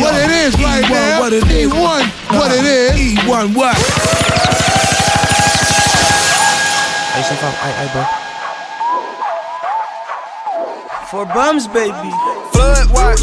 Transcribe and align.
what 0.00 0.14
it 0.14 0.30
is 0.30 0.54
right 0.62 0.82
now. 0.88 1.20
What 1.20 1.32
it 1.32 1.44
is. 1.50 1.72
E1, 1.72 2.02
what 2.30 2.50
uh, 2.50 2.54
it 2.54 2.64
is. 2.64 3.18
E1 3.18 3.54
what? 3.54 3.76
Hey, 7.14 7.22
some 7.22 7.36
fun. 7.38 7.52
Hey, 7.62 7.72
hey, 7.78 7.88
bro. 7.92 8.04
For 11.10 11.24
bums, 11.26 11.68
baby. 11.68 12.10
Flood 12.52 12.90
watch, 12.90 13.22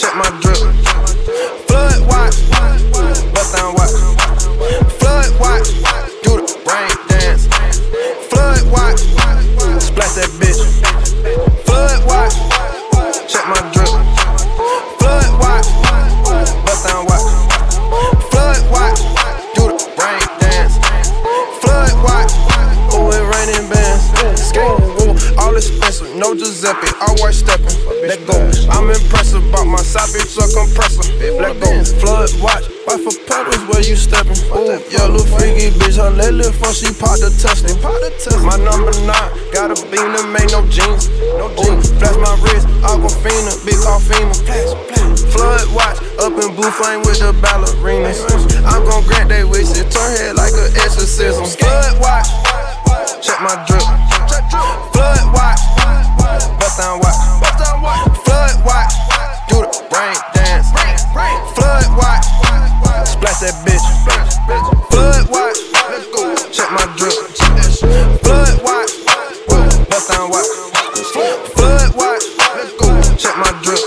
check 0.00 0.14
my 0.16 0.30
drip. 0.40 0.56
Flood 1.68 2.00
watch, 2.08 2.36
bust 3.34 3.54
down 3.54 3.74
watch. 3.74 3.92
Flood 4.96 5.30
watch, 5.38 5.68
do 6.22 6.40
the 6.40 6.56
rain 6.64 6.96
dance. 7.08 7.46
Flood 8.30 8.62
watch, 8.72 9.00
splash 9.82 10.14
that 10.14 10.30
bitch. 10.40 10.45
No 26.26 26.34
Giuseppe, 26.34 26.90
white 27.22 27.34
stepping. 27.34 27.78
Let 28.02 28.18
go. 28.26 28.34
I'm 28.74 28.90
impressed 28.90 29.34
about 29.38 29.66
my 29.66 29.78
side 29.78 30.10
bitch 30.10 30.34
a 30.34 30.44
compressor. 30.50 31.06
Let 31.38 31.54
go. 31.62 31.70
Flood 32.02 32.34
watch, 32.42 32.66
wife 32.82 33.02
for 33.06 33.14
pedals 33.30 33.62
where 33.70 33.82
you 33.86 33.94
stepping. 33.94 34.34
Ooh, 34.50 34.74
little 35.06 35.22
freaky 35.38 35.70
bitch, 35.78 36.02
her 36.02 36.10
leg 36.10 36.34
lift 36.34 36.58
for 36.58 36.74
she 36.74 36.90
part 36.98 37.22
the 37.22 37.30
Tesla. 37.38 37.70
My 38.42 38.58
number 38.58 38.90
nine, 39.06 39.30
got 39.54 39.70
a 39.70 39.78
beam 39.86 40.10
to 40.18 40.22
make 40.34 40.50
no 40.50 40.66
jeans. 40.66 41.06
No 41.38 41.46
jeans. 41.62 41.94
Flash 41.94 42.18
my 42.18 42.34
wrist, 42.42 42.66
Aquafina, 42.82 43.54
big 43.62 43.78
Alfima. 43.86 44.34
Flood 45.30 45.66
watch, 45.78 45.98
up 46.18 46.34
in 46.42 46.50
blue 46.58 46.70
flame 46.74 47.06
with 47.06 47.22
the 47.22 47.30
ballerinas. 47.38 48.18
I'm 48.66 48.82
gon' 48.82 49.06
grant 49.06 49.28
they 49.30 49.44
wishes, 49.44 49.86
turn 49.94 50.10
head 50.18 50.34
like 50.34 50.54
an 50.58 50.74
exorcism. 50.82 51.46
Flood 51.46 52.02
watch, 52.02 52.26
check 53.22 53.38
my 53.38 53.54
drip. 53.70 53.84
Flood 54.90 55.22
watch, 55.30 55.60
bust 56.58 56.78
down 56.78 57.00
watch. 57.00 57.16
Flood 58.24 58.56
watch, 58.64 58.92
do 59.48 59.56
the 59.62 59.70
rain 59.92 60.16
dance. 60.34 60.68
Flood 61.54 61.88
watch, 61.96 62.26
splash 63.08 63.40
that 63.40 63.54
bitch. 63.64 63.84
Flood 64.90 65.24
watch, 65.30 65.58
check 66.52 66.70
my 66.72 66.84
drip. 66.96 67.14
Flood 68.22 68.56
watch, 68.62 68.92
bust 69.88 70.08
down 70.10 70.30
watch. 70.30 70.46
Flood 71.56 71.90
watch, 71.96 72.24
check 73.18 73.36
my 73.38 73.50
drip. 73.62 73.80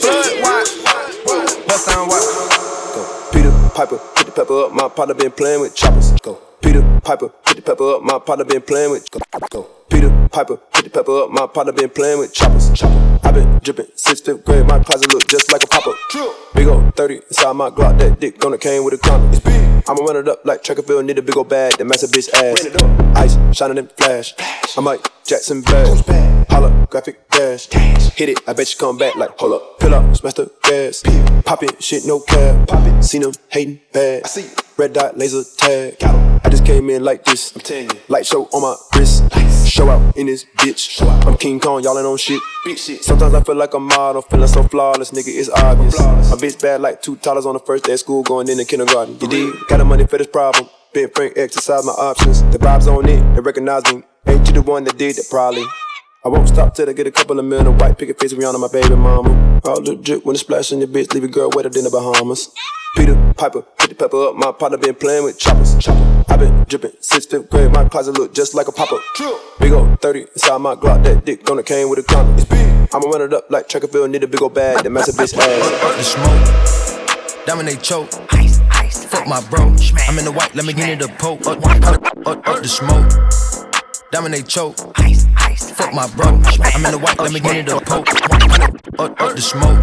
Flood 0.00 0.32
watch, 0.42 0.70
bust 1.66 1.86
down 1.88 2.08
watch. 2.08 2.26
Go. 2.94 3.00
Peter 3.32 3.52
Piper, 3.74 3.98
put 4.14 4.26
the 4.26 4.32
pepper 4.32 4.64
up. 4.64 4.72
My 4.72 4.88
partner 4.88 5.14
been 5.14 5.30
playing 5.30 5.60
with 5.60 5.74
choppers. 5.74 6.12
Go. 6.22 6.38
Peter 6.60 6.82
Piper, 7.02 7.28
put 7.28 7.56
the 7.56 7.62
pepper 7.62 7.94
up. 7.94 8.02
My 8.02 8.18
partner 8.18 8.44
been 8.44 8.62
playing 8.62 8.90
with. 8.90 9.10
Go. 9.10 9.20
Go. 9.50 9.77
Peter 9.90 10.28
Piper, 10.30 10.56
put 10.56 10.84
the 10.84 10.90
pepper 10.90 11.22
up. 11.22 11.30
My 11.30 11.46
partner 11.46 11.72
been 11.72 11.90
playing 11.90 12.18
with 12.18 12.32
choppers. 12.32 12.70
Chopper. 12.72 13.20
I 13.22 13.32
been 13.32 13.58
dripping 13.62 13.86
since 13.94 14.20
fifth 14.20 14.44
grade. 14.44 14.66
My 14.66 14.82
closet 14.82 15.12
look 15.12 15.26
just 15.28 15.50
like 15.52 15.62
a 15.62 15.66
pop 15.66 15.86
up. 15.86 15.96
Big 16.54 16.66
old 16.66 16.94
30 16.96 17.16
inside 17.16 17.52
my 17.54 17.70
Glock. 17.70 17.98
That 17.98 18.20
dick 18.20 18.38
gonna 18.38 18.58
came 18.58 18.84
with 18.84 18.94
a 18.94 18.98
condom. 18.98 19.30
It's 19.30 19.40
big. 19.40 19.58
I'ma 19.88 20.02
run 20.02 20.16
it 20.16 20.28
up 20.28 20.44
like 20.44 20.62
track 20.62 20.78
and 20.78 20.86
field. 20.86 21.04
Need 21.04 21.18
a 21.18 21.22
big 21.22 21.36
old 21.36 21.48
bag 21.48 21.78
that 21.78 21.84
a 21.84 22.06
bitch 22.06 22.28
ass. 22.34 22.66
Ice 23.16 23.56
shining 23.56 23.78
in 23.78 23.86
flash. 23.88 24.34
I'm 24.76 24.84
like 24.84 25.00
Jackson 25.24 25.62
Bash. 25.62 26.02
Holographic 26.48 27.16
dash. 27.30 27.68
Hit 28.14 28.30
it, 28.30 28.40
I 28.48 28.52
bet 28.52 28.72
you 28.72 28.78
come 28.78 28.98
back 28.98 29.14
like 29.16 29.30
hold 29.38 29.54
up. 29.54 29.80
Fill 29.80 29.94
up, 29.94 30.16
smash 30.16 30.34
the 30.34 30.50
gas. 30.62 31.02
Pop 31.44 31.62
it, 31.62 31.82
shit, 31.82 32.04
no 32.06 32.20
cap. 32.20 32.68
Pop 32.68 32.86
it, 32.86 33.02
seen 33.02 33.22
them 33.22 33.32
hating 33.48 33.80
bad. 33.92 34.22
I 34.24 34.28
see 34.28 34.48
red 34.76 34.92
dot 34.92 35.16
laser 35.16 35.42
tag. 35.56 35.96
I 36.02 36.48
just 36.50 36.64
came 36.64 36.90
in 36.90 37.04
like 37.04 37.24
this. 37.24 37.54
I'm 37.54 37.62
telling 37.62 37.90
you, 37.90 37.96
light 38.08 38.26
show 38.26 38.44
on 38.46 38.62
my 38.62 38.76
wrist. 38.98 39.57
Show 39.78 39.90
out 39.90 40.16
in 40.16 40.26
this 40.26 40.44
bitch. 40.56 41.00
I'm 41.24 41.36
King 41.36 41.60
Kong, 41.60 41.84
y'all 41.84 41.96
ain't 41.96 42.04
on 42.04 42.16
shit. 42.16 42.42
Sometimes 43.00 43.32
I 43.32 43.40
feel 43.44 43.54
like 43.54 43.74
a 43.74 43.78
model, 43.78 44.22
feeling 44.22 44.48
so 44.48 44.64
flawless, 44.64 45.12
nigga. 45.12 45.28
It's 45.28 45.48
obvious. 45.50 45.96
My 46.00 46.34
bitch 46.34 46.60
bad 46.60 46.80
like 46.80 47.00
two 47.00 47.14
dollars 47.14 47.46
on 47.46 47.54
the 47.54 47.60
first 47.60 47.84
day 47.84 47.92
of 47.92 48.00
school, 48.00 48.24
going 48.24 48.48
into 48.48 48.64
kindergarten. 48.64 49.20
You 49.20 49.28
dig? 49.28 49.54
Got 49.68 49.76
the 49.76 49.84
money 49.84 50.04
for 50.04 50.18
this 50.18 50.26
problem. 50.26 50.68
Ben 50.92 51.08
Frank 51.14 51.34
exercise 51.36 51.86
my 51.86 51.92
options. 51.92 52.42
The 52.50 52.58
vibes 52.58 52.88
on 52.88 53.08
it, 53.08 53.20
they 53.36 53.40
recognize 53.40 53.84
me. 53.94 54.02
Ain't 54.26 54.48
you 54.48 54.54
the 54.54 54.62
one 54.62 54.82
that 54.82 54.98
did 54.98 55.14
that? 55.14 55.26
Probably. 55.30 55.62
I 56.24 56.28
won't 56.28 56.48
stop 56.48 56.74
till 56.74 56.90
I 56.90 56.92
get 56.92 57.06
a 57.06 57.12
couple 57.12 57.38
of 57.38 57.44
million. 57.44 57.78
White 57.78 57.96
picket 57.96 58.18
face 58.18 58.32
Rihanna, 58.32 58.58
my 58.58 58.66
baby 58.66 58.96
mama. 58.96 59.60
All 59.64 59.80
legit 59.80 60.26
when 60.26 60.34
it's 60.34 60.40
splashing 60.40 60.80
your 60.80 60.88
bitch, 60.88 61.14
leave 61.14 61.22
your 61.22 61.30
girl 61.30 61.50
wetter 61.54 61.68
than 61.68 61.84
the 61.84 61.90
Bahamas. 61.90 62.52
Peter 62.96 63.14
Piper, 63.36 63.62
put 63.62 63.90
the 63.90 63.94
pepper 63.94 64.24
up. 64.24 64.34
My 64.34 64.50
partner 64.50 64.78
been 64.78 64.96
playing 64.96 65.22
with 65.22 65.38
choppers. 65.38 65.78
Chopper. 65.78 66.17
I 66.38 66.40
been 66.40 66.64
dripping 66.68 66.92
since 67.00 67.26
fifth 67.26 67.50
grade. 67.50 67.72
My 67.72 67.88
closet 67.88 68.12
look 68.12 68.32
just 68.32 68.54
like 68.54 68.68
a 68.68 68.72
pop 68.72 68.92
up. 68.92 69.00
Big 69.58 69.72
old 69.72 70.00
30 70.00 70.20
inside 70.20 70.58
my 70.58 70.76
Glock. 70.76 71.02
That 71.02 71.24
dick 71.24 71.44
gonna 71.44 71.64
came 71.64 71.90
with 71.90 71.98
a 71.98 72.04
condom. 72.04 72.36
It's 72.36 72.44
big. 72.44 72.64
I'ma 72.94 73.06
run 73.08 73.22
it 73.22 73.32
up 73.32 73.50
like 73.50 73.68
track 73.68 73.82
and 73.82 73.90
field. 73.90 74.10
Need 74.10 74.22
a 74.22 74.28
big 74.28 74.40
old 74.40 74.54
bag 74.54 74.84
that 74.84 74.90
match 74.90 75.08
a 75.08 75.12
bitch 75.12 75.36
ass. 75.36 75.96
the 75.96 76.04
smoke. 76.04 77.44
Dominate 77.44 77.82
choke. 77.82 78.08
Ice, 78.34 78.60
ice, 78.70 79.04
Fuck 79.04 79.26
my 79.26 79.40
bro. 79.50 79.74
I'm 80.06 80.18
in 80.20 80.24
the 80.26 80.30
white, 80.30 80.54
let 80.54 80.64
me 80.64 80.72
get 80.72 80.88
in 80.90 81.00
the 81.00 81.08
poke. 81.18 81.44
Up, 81.44 81.58
up, 81.58 82.28
up, 82.28 82.48
up 82.48 82.62
the 82.62 82.68
smoke. 82.68 83.10
Dominate 84.12 84.46
choke. 84.46 84.76
Ice, 85.00 85.26
ice, 85.38 85.72
Fuck 85.72 85.92
my 85.92 86.06
bro. 86.14 86.26
I'm 86.28 86.86
in 86.86 86.92
the 86.92 87.00
white, 87.02 87.18
let 87.18 87.32
me 87.32 87.40
get 87.40 87.56
in 87.56 87.66
the 87.66 87.80
poke. 87.80 88.08
Up, 89.00 89.20
up 89.20 89.34
the 89.34 89.42
smoke. 89.42 89.82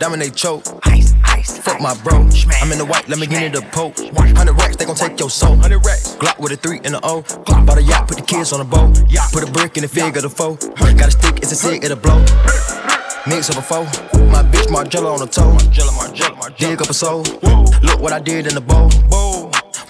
Dominate 0.00 0.34
choke. 0.34 0.64
Ice, 0.86 1.03
ice, 1.44 1.58
Fuck 1.58 1.80
my 1.80 1.94
bro. 2.02 2.16
I'm 2.62 2.72
in 2.72 2.78
the 2.78 2.86
white, 2.88 3.08
let 3.08 3.18
me 3.18 3.26
get 3.26 3.42
in 3.42 3.52
the 3.52 3.62
poke. 3.72 3.98
100 3.98 4.52
racks, 4.52 4.76
they 4.76 4.84
gon' 4.84 4.96
take 4.96 5.18
your 5.18 5.30
soul. 5.30 5.50
100 5.50 5.78
racks. 5.84 6.16
Glock 6.16 6.38
with 6.38 6.52
a 6.52 6.56
3 6.56 6.80
and 6.84 6.94
a 6.94 7.00
O. 7.04 7.22
Glock 7.22 7.66
bought 7.66 7.78
a 7.78 7.82
yacht, 7.82 8.08
put 8.08 8.16
the 8.16 8.22
kids 8.24 8.52
on 8.52 8.60
a 8.60 8.64
boat. 8.64 8.98
Put 9.32 9.48
a 9.48 9.50
brick 9.50 9.76
in 9.76 9.82
the 9.82 9.88
fig 9.88 10.16
of 10.16 10.22
the 10.22 10.30
foe. 10.30 10.56
Got 10.76 11.08
a 11.08 11.10
stick, 11.10 11.36
it's 11.38 11.52
a 11.52 11.56
cig, 11.56 11.84
it'll 11.84 11.96
blow. 11.96 12.18
Mix 13.26 13.50
up 13.50 13.56
a 13.56 13.62
foe. 13.62 13.84
My 14.28 14.42
bitch 14.42 14.68
Margiela 14.68 15.12
on 15.12 15.20
the 15.20 15.26
toe. 15.26 15.56
Dig 16.58 16.80
up 16.80 16.90
a 16.90 16.94
soul. 16.94 17.22
Look 17.82 18.00
what 18.00 18.12
I 18.12 18.20
did 18.20 18.46
in 18.46 18.54
the 18.54 18.60
bowl. 18.60 18.90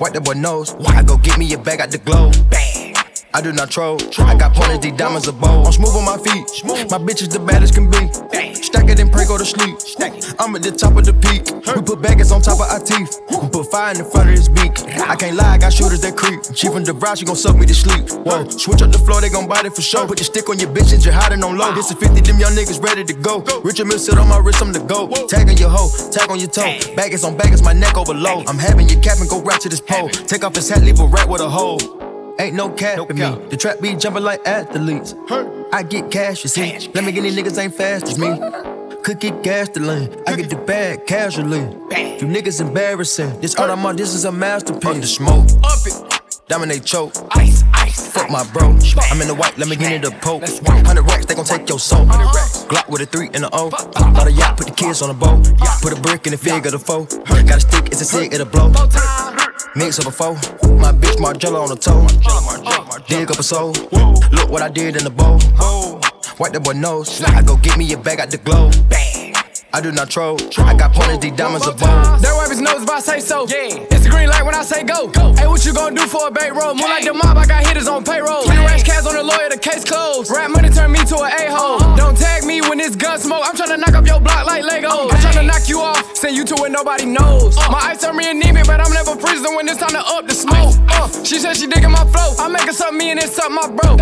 Wipe 0.01 0.13
that 0.13 0.25
boy 0.25 0.35
nose. 0.35 0.73
Why 0.75 0.97
I 0.97 1.03
go 1.03 1.17
get 1.17 1.39
me 1.39 1.53
a 1.53 1.59
bag 1.59 1.81
out 1.81 1.91
the 1.91 1.99
glow. 1.99 2.31
I 3.35 3.41
do 3.41 3.53
not 3.53 3.69
troll. 3.69 3.99
I 4.19 4.37
got 4.39 4.55
pointers, 4.55 4.79
these 4.79 4.93
diamonds 4.93 5.27
a 5.27 5.33
bowl. 5.33 5.67
I'm 5.67 5.73
smooth 5.73 5.97
on 5.97 6.05
my 6.05 6.17
feet. 6.19 6.47
My 6.89 7.03
bitch 7.03 7.21
is 7.21 7.29
the 7.29 7.41
baddest 7.41 7.75
can 7.75 7.91
be. 7.91 8.07
Stack 8.55 8.89
it 8.89 9.01
and 9.01 9.11
pray, 9.11 9.27
go 9.27 9.37
to 9.37 9.45
sleep. 9.45 9.75
I'm 10.39 10.55
at 10.55 10.63
the 10.63 10.71
top 10.71 10.95
of 10.95 11.05
the 11.05 11.13
peak. 11.13 11.51
We 11.75 11.83
put 11.83 12.01
baggers 12.01 12.31
on 12.31 12.43
top 12.43 12.63
of 12.63 12.71
our 12.71 12.79
teeth. 12.79 13.19
We 13.27 13.49
put 13.51 13.67
fire 13.73 13.91
in 13.91 13.99
the 13.99 14.05
front 14.05 14.31
of 14.31 14.39
his 14.39 14.49
beak. 14.49 14.87
I 15.03 15.17
can't 15.17 15.37
lie, 15.37 15.55
I 15.55 15.59
got 15.59 15.73
shooters 15.73 16.01
that 16.03 16.15
creep. 16.15 16.47
She 16.55 16.69
from 16.69 16.85
the 16.85 16.95
brow, 16.95 17.17
she 17.17 17.25
gon' 17.25 17.35
suck 17.35 17.59
me 17.59 17.67
to 17.67 17.75
sleep. 17.75 18.07
Whoa, 18.23 18.47
switch 18.49 18.83
up 18.83 18.93
the 18.93 19.03
floor, 19.03 19.21
they 19.21 19.31
gon' 19.31 19.49
bite 19.49 19.67
it 19.67 19.75
for 19.75 19.83
sure. 19.83 20.07
Put 20.07 20.19
the 20.19 20.25
stick 20.25 20.49
on 20.49 20.61
your 20.61 20.71
bitch 20.71 20.95
and 20.95 21.05
you're 21.05 21.15
hiding 21.15 21.43
on 21.43 21.59
low. 21.59 21.75
This 21.75 21.91
is 21.91 21.99
50, 21.99 22.21
them 22.23 22.39
young 22.39 22.55
niggas 22.55 22.81
ready 22.87 23.03
to 23.03 23.15
go. 23.15 23.43
Richard 23.67 23.91
Mille 23.91 23.99
sit 23.99 24.17
on 24.17 24.29
my 24.29 24.39
wrist, 24.39 24.63
I'm 24.63 24.71
the 24.71 24.79
go. 24.79 25.11
Tag 25.27 25.51
on 25.51 25.57
your 25.57 25.71
hoe, 25.75 25.91
tag 26.15 26.31
on 26.31 26.39
your 26.39 26.55
toe. 26.55 26.71
Baggers 26.95 27.25
on 27.25 27.37
baggers, 27.37 27.63
my 27.67 27.73
neck 27.73 27.99
over 27.99 28.15
low. 28.15 28.47
I'm 28.47 28.63
having 28.63 28.89
your 28.89 29.03
cap 29.03 29.19
and 29.19 29.29
go 29.29 29.43
right 29.43 29.61
to 29.61 29.69
this 29.69 29.81
pole. 29.81 30.09
Take 30.09 30.45
off 30.45 30.55
his 30.55 30.69
hat, 30.69 30.83
leave 30.83 31.01
a 31.01 31.07
rat 31.07 31.29
with 31.29 31.41
a 31.41 31.51
hole. 31.51 32.04
Ain't 32.39 32.57
no 32.57 32.69
cap 32.69 33.11
in 33.11 33.17
me. 33.17 33.49
The 33.49 33.57
trap 33.57 33.81
be 33.81 33.95
jumping 33.95 34.25
like 34.25 34.47
athletes. 34.47 35.15
I 35.73 35.83
get 35.83 36.11
cash, 36.11 36.43
you 36.43 36.49
see. 36.49 36.91
Let 36.93 37.05
me 37.05 37.13
get 37.13 37.23
these 37.23 37.37
niggas 37.37 37.59
ain't 37.59 37.75
fast 37.75 38.09
as 38.09 38.19
me. 38.19 38.29
Could 39.03 39.21
get 39.21 39.43
gas 39.43 39.69
to 39.71 39.81
lean. 39.81 40.15
I 40.27 40.35
get 40.35 40.51
the 40.51 40.57
bag 40.57 41.07
casually. 41.07 41.61
You 41.61 42.27
niggas 42.27 42.61
embarrassing. 42.61 43.41
This 43.41 43.55
art 43.57 43.71
I'm 43.71 43.85
on, 43.87 43.97
this 43.97 44.15
is 44.15 44.25
a 44.25 44.33
masterpiece. 44.33 44.85
Up 44.85 44.97
the 44.97 45.07
smoke. 45.07 45.49
Up 45.63 45.87
it. 45.87 46.21
Dominate 46.49 46.85
choke. 46.85 47.13
Ice, 47.37 47.63
ice. 47.73 48.13
Fuck 48.13 48.31
my 48.31 48.45
bro. 48.53 48.71
I'm 49.11 49.21
in 49.21 49.29
the 49.29 49.35
white, 49.35 49.57
let 49.57 49.69
me 49.69 49.77
get 49.77 49.93
in 49.93 50.03
the 50.03 50.11
poke. 50.11 50.43
100 50.43 51.03
racks, 51.03 51.27
they 51.27 51.35
gon' 51.35 51.45
take 51.45 51.69
your 51.69 51.79
soul. 51.79 52.05
Glock 52.07 52.89
with 52.89 53.03
a 53.03 53.07
3 53.07 53.31
and 53.35 53.45
a 53.45 53.51
O. 53.53 53.71
Bought 53.71 54.27
a 54.27 54.33
yacht, 54.33 54.57
put 54.57 54.67
the 54.67 54.73
kids 54.75 55.03
on 55.03 55.11
a 55.11 55.15
boat. 55.15 55.47
Put 55.83 55.97
a 55.97 56.01
brick 56.01 56.27
in 56.27 56.33
the 56.33 56.39
fig 56.39 56.67
of 56.67 56.73
the 56.73 56.79
foe. 56.79 57.05
Got 57.05 57.59
a 57.59 57.61
stick, 57.61 57.87
it's 57.87 58.01
a 58.01 58.05
cig, 58.05 58.35
it'll 58.35 58.47
blow. 58.47 58.73
Mix 59.77 59.99
up 59.99 60.07
a 60.07 60.11
foe. 60.13 60.35
My 60.77 60.93
bitch 60.93 61.17
Margiela 61.17 61.61
on 61.61 61.69
the 61.69 61.77
toe. 61.77 62.07
Dig 63.09 63.29
up 63.31 63.39
a 63.39 63.43
soul. 63.43 63.73
Look 64.31 64.49
what 64.49 64.63
I 64.63 64.69
did 64.69 64.97
in 64.97 65.03
the 65.03 65.11
bowl. 65.11 65.41
Wipe 66.39 66.53
that 66.53 66.63
boy 66.63 66.73
nose. 66.73 67.21
I 67.23 67.43
go 67.43 67.57
get 67.57 67.77
me 67.77 67.93
a 67.93 67.99
bag 67.99 68.21
out 68.21 68.31
the 68.31 68.39
glow. 68.39 68.71
I 69.75 69.81
do 69.81 69.91
not 69.91 70.09
troll. 70.09 70.39
I 70.59 70.73
got 70.79 70.95
pointers, 70.95 71.19
these 71.19 71.35
diamonds 71.35 71.67
of 71.67 71.75
bold. 71.75 72.23
That 72.23 72.31
wipe 72.39 72.47
his 72.47 72.63
nose 72.63 72.87
if 72.87 72.89
I 72.89 73.01
say 73.03 73.19
so. 73.19 73.43
Yeah. 73.51 73.83
It's 73.91 74.07
the 74.07 74.09
green 74.09 74.31
light 74.31 74.47
when 74.47 74.55
I 74.55 74.63
say 74.63 74.87
go. 74.87 75.11
go. 75.11 75.35
Hey, 75.35 75.51
what 75.51 75.67
you 75.67 75.75
gonna 75.75 75.99
do 75.99 76.07
for 76.07 76.29
a 76.29 76.31
bait 76.31 76.55
roll? 76.55 76.79
More 76.79 76.87
like 76.87 77.03
the 77.03 77.11
mob, 77.11 77.35
I 77.35 77.43
got 77.43 77.67
hitters 77.67 77.91
on 77.91 78.07
payroll. 78.07 78.47
Three 78.47 78.63
ranch 78.63 78.87
cats 78.87 79.03
on 79.03 79.19
the 79.19 79.25
lawyer, 79.27 79.51
the 79.51 79.59
case 79.59 79.83
closed. 79.83 80.31
Rap 80.31 80.55
money 80.55 80.71
turn 80.71 80.95
me 80.95 81.03
to 81.11 81.19
an 81.27 81.35
a-hole. 81.43 81.83
Uh-huh. 81.83 81.97
Don't 81.99 82.15
tag 82.15 82.47
me 82.47 82.63
when 82.63 82.79
this 82.79 82.95
gun 82.95 83.19
smoke. 83.19 83.43
I'm 83.43 83.59
tryna 83.59 83.83
knock 83.83 83.99
up 83.99 84.07
your 84.07 84.21
block 84.23 84.47
like 84.47 84.63
Lego. 84.63 84.87
Oh, 84.95 85.11
I'm 85.11 85.19
tryna 85.19 85.51
knock 85.51 85.67
you 85.67 85.83
off, 85.83 85.99
send 86.15 86.37
you 86.37 86.45
to 86.45 86.55
where 86.55 86.71
nobody 86.71 87.05
knows. 87.05 87.59
Uh. 87.59 87.67
My 87.75 87.83
ice 87.91 87.99
turn 87.99 88.15
me 88.15 88.31
anemic, 88.31 88.71
but 88.71 88.79
I'm 88.79 88.95
never 88.95 89.19
freezing 89.19 89.59
when 89.59 89.67
it's 89.67 89.83
time 89.83 89.91
to 89.99 90.07
up 90.07 90.23
the 90.31 90.39
smoke. 90.39 90.79
Oh. 90.95 91.11
Uh, 91.11 91.25
she 91.27 91.43
said 91.43 91.59
she 91.59 91.67
digging 91.67 91.91
my 91.91 92.07
flow. 92.15 92.39
I 92.39 92.47
make 92.47 92.71
her 92.71 92.73
something 92.73 92.99
me 92.99 93.11
and 93.11 93.19
it's 93.19 93.35
something 93.35 93.59
my 93.59 93.67
bro. 93.75 93.99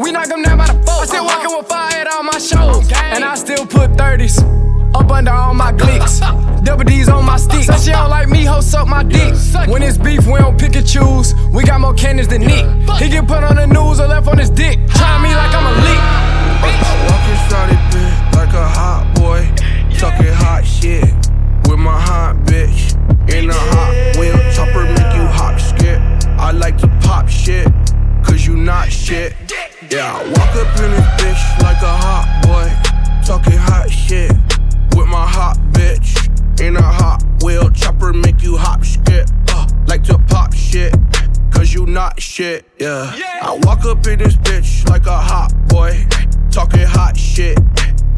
We 0.00 0.08
knock 0.08 0.32
them 0.32 0.40
down 0.40 0.56
by 0.56 0.72
the 0.72 0.80
four. 0.88 1.04
I 1.04 1.04
still 1.04 1.28
uh-huh. 1.28 1.36
walking 1.36 1.52
with 1.52 1.68
fire 1.68 1.92
head 1.92 2.08
on 2.08 2.24
my 2.24 2.40
shows. 2.40 2.88
And 3.12 3.22
I 3.22 3.34
still 3.34 3.66
put 3.66 3.92
30s 3.92 4.61
up 4.94 5.10
under 5.10 5.30
all 5.30 5.54
my 5.54 5.72
glicks. 5.72 6.20
Double 6.64 6.84
D's 6.84 7.08
on 7.08 7.24
my 7.24 7.36
stick. 7.36 7.64
Said 7.64 7.80
she 7.80 7.90
don't 7.90 8.10
like 8.10 8.28
me, 8.28 8.44
ho, 8.44 8.60
suck 8.60 8.86
my 8.86 9.02
dick. 9.02 9.34
When 9.68 9.82
it's 9.82 9.98
beef, 9.98 10.26
we 10.26 10.38
don't 10.38 10.58
pick 10.58 10.76
and 10.76 10.86
choose. 10.86 11.34
We 11.52 11.64
got 11.64 11.80
more 11.80 11.94
cannons 11.94 12.28
than 12.28 12.42
Nick. 12.42 12.66
He 13.00 13.08
get 13.08 13.26
put 13.26 13.42
on 13.42 13.56
the 13.56 13.66
news 13.66 14.00
or 14.00 14.06
left 14.06 14.28
on 14.28 14.38
his 14.38 14.50
dick. 14.50 14.78
Try 14.88 15.22
me 15.22 15.34
like 15.34 15.52
I'm 15.54 15.66
a 15.66 15.74
leak. 15.84 16.02
Walking 17.08 17.40
shawty 17.48 17.76
bitch 17.90 18.34
like 18.36 18.54
a 18.54 18.68
hot 18.68 19.12
boy. 19.16 19.40
Talking 19.98 20.32
hot 20.32 20.64
shit 20.64 21.04
with 21.68 21.78
my 21.78 21.98
hot 22.00 22.36
bitch. 22.44 22.92
In 23.32 23.50
a 23.50 23.54
hot 23.54 24.16
wheel 24.18 24.36
chopper, 24.52 24.84
make 24.84 25.14
you 25.16 25.26
hop 25.26 25.58
skip. 25.58 26.00
I 26.38 26.50
like 26.52 26.76
to 26.78 26.88
pop 27.00 27.28
shit, 27.28 27.66
cause 28.24 28.46
you 28.46 28.56
not 28.56 28.90
shit. 28.90 29.34
Yeah, 29.90 30.16
I 30.16 30.24
walk 30.28 30.56
up 30.56 30.76
in 30.78 30.90
this 30.90 31.06
bitch 31.18 31.62
like 31.62 31.82
a 31.82 31.96
hot 32.04 32.42
boy. 32.44 33.26
Talking 33.26 33.58
hot 33.58 33.90
shit 33.90 34.32
with 34.94 35.06
my 35.06 35.26
hot 35.26 35.56
bitch. 35.72 36.18
In 36.60 36.76
a 36.76 36.82
hot 36.82 37.22
wheel 37.42 37.70
chopper, 37.70 38.12
make 38.12 38.42
you 38.42 38.56
hop 38.56 38.84
skip. 38.84 39.28
Uh, 39.48 39.66
like 39.86 40.02
to 40.04 40.18
pop 40.28 40.52
shit, 40.54 40.94
cause 41.50 41.72
you 41.72 41.86
not 41.86 42.20
shit. 42.20 42.66
Yeah. 42.78 43.12
I 43.42 43.58
walk 43.62 43.84
up 43.84 44.06
in 44.06 44.18
this 44.18 44.36
bitch 44.36 44.88
like 44.88 45.06
a 45.06 45.18
hot 45.18 45.50
boy. 45.68 46.06
Talking 46.50 46.86
hot 46.86 47.16
shit 47.16 47.58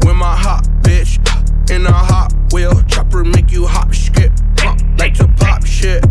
with 0.01 0.15
my 0.15 0.35
hot 0.35 0.63
bitch. 0.81 1.19
In 1.71 1.85
a 1.85 1.91
hot 1.91 2.33
wheel 2.51 2.81
chopper, 2.83 3.23
make 3.23 3.51
you 3.51 3.65
hop 3.65 3.93
skip. 3.95 4.31
Uh, 4.61 4.75
like 4.99 5.13
to 5.15 5.27
pop 5.39 5.65
shit, 5.65 6.03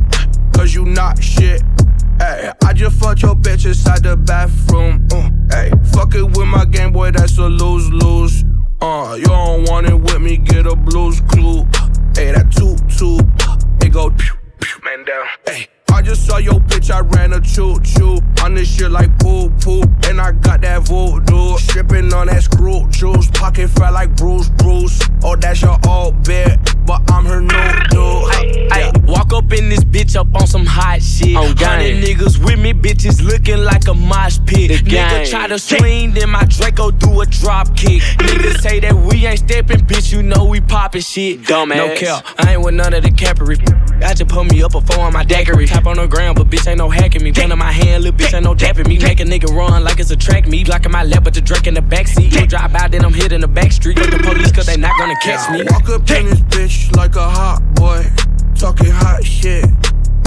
cause 0.54 0.74
you 0.74 0.84
not 0.84 1.22
shit. 1.22 1.62
Ay, 2.20 2.52
I 2.64 2.72
just 2.72 2.98
fucked 2.98 3.22
your 3.22 3.34
bitch 3.34 3.66
inside 3.66 4.02
the 4.02 4.16
bathroom. 4.16 5.06
Uh, 5.12 5.30
ay, 5.52 5.70
fuck 5.92 6.14
it 6.14 6.24
with 6.24 6.48
my 6.48 6.64
Game 6.64 6.92
Boy, 6.92 7.10
that's 7.10 7.38
a 7.38 7.48
lose 7.48 7.90
lose. 7.90 8.44
Uh, 8.80 9.16
you 9.18 9.24
don't 9.24 9.68
want 9.68 9.86
it 9.86 9.94
with 9.94 10.20
me, 10.20 10.36
get 10.36 10.66
a 10.66 10.76
blues 10.76 11.20
clue. 11.22 11.64
Hey, 12.14 12.32
that 12.32 12.52
toot 12.52 12.78
toot, 12.90 13.24
it 13.82 13.92
go 13.92 14.10
pew 14.10 14.34
pew, 14.60 14.80
man 14.84 15.04
down. 15.04 15.26
Hey, 15.46 15.66
I 15.90 16.02
just 16.02 16.26
saw 16.26 16.38
your 16.38 16.54
bitch, 16.60 16.90
I 16.90 17.00
ran 17.00 17.32
a 17.32 17.40
choo 17.40 17.78
choo 17.82 18.18
on 18.42 18.54
this 18.54 18.74
shit 18.74 18.90
like 18.90 19.16
poo 19.20 19.48
poo, 19.60 19.82
and 20.08 20.20
I 20.20 20.32
got 20.32 20.60
that 20.62 20.86
voodoo. 20.88 21.56
Stripping 21.58 22.12
on 22.12 22.26
that 22.26 22.42
screw 22.42 22.88
juice, 22.90 23.28
pocket 23.30 23.68
fat 23.70 23.92
like 23.92 24.16
Bruce 24.16 24.48
Bruce. 24.48 25.00
Oh, 25.22 25.36
that's 25.36 25.62
your 25.62 25.78
old 25.88 26.14
bitch. 26.24 26.58
but 26.86 27.00
I'm 27.10 27.24
her 27.26 27.40
new 27.40 27.48
dude. 27.90 28.72
Ay, 28.72 28.90
walk 29.04 29.32
up 29.32 29.52
in 29.52 29.68
this 29.68 29.84
bitch 29.84 30.16
up 30.16 30.34
on 30.34 30.46
some 30.46 30.66
hot 30.66 31.00
shit. 31.00 31.36
On 31.36 31.54
game. 31.54 31.68
Hundred 31.68 32.04
niggas 32.04 32.44
with 32.44 32.58
me, 32.58 32.72
bitches 32.72 33.22
looking 33.22 33.62
like 33.62 33.86
a 33.86 33.94
mosh 33.94 34.38
pit. 34.46 34.70
The 34.70 34.90
Nigga 34.90 35.10
game. 35.10 35.26
try 35.26 35.46
to 35.46 35.58
swing, 35.58 36.12
then 36.12 36.30
my 36.30 36.44
Draco 36.44 36.90
do 36.90 37.20
a 37.20 37.26
drop 37.26 37.74
kick. 37.76 38.02
Niggas 38.18 38.60
say 38.62 38.80
that 38.80 38.94
we 38.94 39.26
ain't 39.26 39.38
stepping, 39.38 39.78
bitch, 39.80 40.12
you 40.12 40.22
know 40.22 40.44
we 40.44 40.60
poppin' 40.60 41.02
shit. 41.02 41.42
Dumbass. 41.42 41.76
No 41.76 41.94
cap, 41.94 42.26
I 42.38 42.54
ain't 42.54 42.64
with 42.64 42.74
none 42.74 42.92
of 42.94 43.02
the 43.04 43.10
cappery. 43.12 43.58
I 44.02 44.12
just 44.12 44.28
put 44.28 44.50
me 44.50 44.62
up 44.62 44.74
a 44.74 44.80
four 44.80 45.04
on 45.04 45.12
my 45.12 45.22
daiquiri. 45.24 45.66
On 45.86 45.96
the 45.96 46.06
ground, 46.06 46.38
but 46.38 46.48
bitch 46.48 46.66
ain't 46.66 46.78
no 46.78 46.88
hacking 46.88 47.22
me. 47.22 47.30
Gun 47.30 47.52
in 47.52 47.58
my 47.58 47.70
hand, 47.70 48.04
little 48.04 48.18
bitch 48.18 48.32
ain't 48.32 48.44
no 48.44 48.54
dapping 48.54 48.88
me. 48.88 48.98
Make 48.98 49.20
a 49.20 49.24
nigga 49.24 49.54
run 49.54 49.84
like 49.84 50.00
it's 50.00 50.10
a 50.10 50.16
track 50.16 50.48
meet. 50.48 50.66
Blocking 50.66 50.90
my 50.90 51.04
lap, 51.04 51.24
but 51.24 51.34
the 51.34 51.42
Drake 51.42 51.66
in 51.66 51.74
the 51.74 51.82
backseat. 51.82 52.32
You 52.32 52.46
drop 52.46 52.74
out, 52.74 52.90
then 52.90 53.04
I'm 53.04 53.12
hitting 53.12 53.42
the 53.42 53.48
back 53.48 53.70
street. 53.70 53.98
With 53.98 54.10
the 54.10 54.18
police, 54.18 54.50
cause 54.50 54.64
they 54.64 54.78
not 54.78 54.96
gonna 54.98 55.14
catch 55.22 55.50
me. 55.52 55.62
Walk 55.70 55.88
up 55.90 56.10
in 56.10 56.26
this 56.26 56.40
bitch 56.40 56.96
like 56.96 57.16
a 57.16 57.28
hot 57.28 57.60
boy. 57.74 58.02
Talking 58.58 58.90
hot 58.90 59.22
shit 59.24 59.66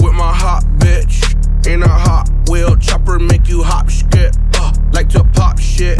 with 0.03 0.13
my 0.13 0.31
hot 0.31 0.63
bitch. 0.77 1.25
In 1.65 1.81
a 1.81 1.87
hot 1.87 2.29
wheel 2.49 2.75
chopper, 2.75 3.17
make 3.17 3.47
you 3.47 3.63
hop 3.63 3.89
skip. 3.89 4.35
Uh, 4.53 4.71
like 4.93 5.09
to 5.09 5.23
pop 5.33 5.59
shit, 5.59 5.99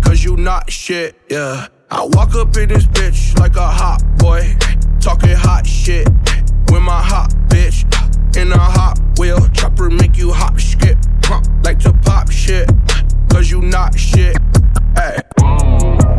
cause 0.00 0.22
you 0.22 0.36
not 0.36 0.70
shit, 0.70 1.16
yeah. 1.28 1.66
I 1.90 2.04
walk 2.12 2.34
up 2.36 2.56
in 2.56 2.68
this 2.68 2.86
bitch 2.86 3.36
like 3.38 3.56
a 3.56 3.66
hot 3.66 4.00
boy. 4.18 4.54
Talking 5.00 5.34
hot 5.34 5.66
shit 5.66 6.08
with 6.70 6.82
my 6.82 7.02
hot 7.02 7.30
bitch. 7.48 7.84
In 8.34 8.50
a 8.50 8.58
hot 8.58 8.98
wheel 9.18 9.46
chopper, 9.50 9.90
make 9.90 10.16
you 10.16 10.32
hop 10.32 10.58
skip. 10.58 10.96
Uh, 11.30 11.42
like 11.64 11.78
to 11.80 11.92
pop 11.92 12.30
shit, 12.30 12.68
cause 13.30 13.50
you 13.50 13.60
not 13.60 13.98
shit. 13.98 14.36
Hey. 14.96 16.11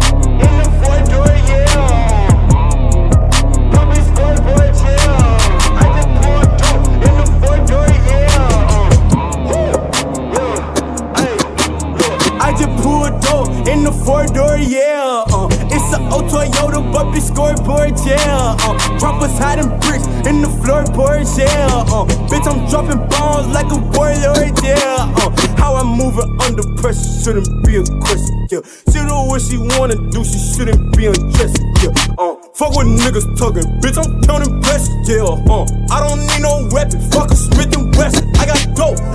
Shouldn't 27.24 27.48
be 27.66 27.78
a 27.78 27.84
question, 28.04 28.48
yeah. 28.52 28.60
She 28.92 29.00
do 29.00 29.16
what 29.32 29.42
she 29.42 29.58
wanna 29.58 29.96
do, 30.12 30.24
she 30.26 30.40
shouldn't 30.40 30.98
be 30.98 31.08
undressed, 31.08 31.64
yeah. 31.82 31.90
Uh, 32.20 32.36
fuck 32.54 32.76
what 32.76 32.86
niggas 32.86 33.38
talking, 33.38 33.64
bitch, 33.80 33.98
I'm 33.98 34.22
counting 34.24 34.60
blessings, 34.60 35.08
yeah. 35.08 35.24
Uh, 35.24 35.66
I 35.90 36.06
don't 36.06 36.20
need 36.20 36.42
no 36.42 36.68
weapon, 36.72 37.00
fuck 37.12 37.32
a 37.32 37.36
Smith 37.36 37.76
and 37.78 37.96
Wesson. 37.96 38.33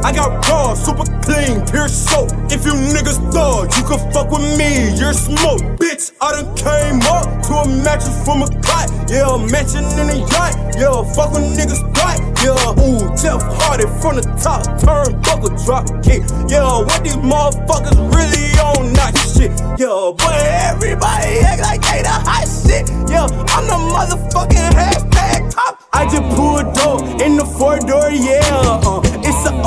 I 0.08 0.12
got 0.14 0.48
raw, 0.48 0.72
super 0.72 1.04
clean, 1.20 1.60
pure 1.66 1.86
soap. 1.86 2.32
If 2.48 2.64
you 2.64 2.72
niggas 2.72 3.20
thug, 3.30 3.68
you 3.76 3.84
can 3.84 4.00
fuck 4.10 4.30
with 4.30 4.40
me, 4.56 4.96
you're 4.96 5.12
smoke, 5.12 5.60
bitch. 5.76 6.16
I 6.18 6.32
done 6.32 6.48
came 6.56 7.04
up 7.12 7.28
to 7.44 7.52
a 7.52 7.68
mattress 7.84 8.16
from 8.24 8.40
a 8.40 8.48
cot, 8.64 8.88
yeah, 9.12 9.28
a 9.28 9.38
mansion 9.52 9.84
in 10.00 10.08
a 10.08 10.16
yacht, 10.32 10.56
yeah, 10.80 11.04
fuck 11.12 11.36
with 11.36 11.44
niggas 11.52 11.84
right, 12.00 12.24
yeah. 12.40 12.80
Ooh, 12.80 13.04
Jeff 13.20 13.44
Hardy 13.60 13.84
from 14.00 14.16
the 14.16 14.24
top, 14.40 14.64
turn 14.80 15.12
buckle 15.20 15.52
drop 15.68 15.84
kick, 16.00 16.24
yeah. 16.48 16.80
What 16.80 17.04
these 17.04 17.20
motherfuckers 17.20 18.00
really 18.08 18.48
on 18.64 18.94
not 18.96 19.12
shit, 19.12 19.52
yeah. 19.76 20.08
But 20.16 20.40
everybody 20.72 21.44
act 21.44 21.60
like 21.60 21.84
they 21.84 22.00
the 22.00 22.16
hot 22.24 22.48
shit, 22.48 22.88
yeah. 23.12 23.28
I'm 23.52 23.68
the 23.68 23.76
motherfucking 23.92 24.72
hashtag 24.72 25.52
top. 25.52 25.84
I 25.92 26.08
just 26.08 26.24
pulled 26.32 26.72
dope 26.72 27.20
in 27.20 27.36
the 27.36 27.44
four 27.44 27.76
door, 27.80 28.08
yeah. 28.08 28.48
Uh, 28.56 29.07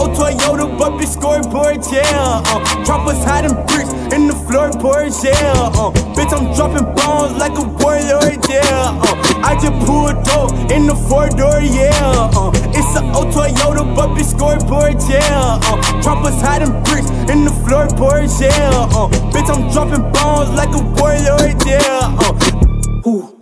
old 0.02 0.18
Toyota, 0.18 0.66
but 0.78 0.98
be 0.98 1.06
scoreboard, 1.06 1.86
yeah. 1.92 2.42
Uh, 2.50 2.84
droppers 2.84 3.24
hiding 3.24 3.54
bricks 3.70 3.94
in 4.14 4.28
the 4.28 4.36
floorboards, 4.48 5.24
yeah. 5.24 5.70
Uh, 5.78 5.92
bitch, 6.18 6.34
I'm 6.34 6.54
dropping 6.56 6.88
bombs 6.96 7.38
like 7.38 7.54
a 7.58 7.66
warlord, 7.80 8.42
yeah. 8.50 8.98
Uh, 8.98 9.46
I 9.46 9.54
just 9.62 9.78
pulled 9.86 10.18
dope 10.26 10.54
in 10.72 10.88
the 10.88 10.96
four 11.08 11.30
door, 11.30 11.62
yeah. 11.62 11.94
Uh, 12.34 12.52
it's 12.74 12.98
a 12.98 13.02
old 13.14 13.30
Toyota, 13.34 13.84
but 13.96 14.16
be 14.16 14.24
scoreboard, 14.24 14.98
yeah. 15.08 15.60
Uh, 15.62 16.02
droppers 16.02 16.42
hiding 16.42 16.74
bricks 16.84 17.10
in 17.30 17.46
the 17.46 17.54
floorboards, 17.66 18.42
yeah. 18.42 18.90
Uh, 18.90 19.08
bitch, 19.32 19.50
I'm 19.54 19.72
dropping 19.72 20.12
bombs 20.12 20.50
like 20.58 20.74
a 20.74 20.82
warlord, 20.98 21.62
yeah. 21.66 22.18
Uh, 22.20 23.08
ooh. 23.08 23.41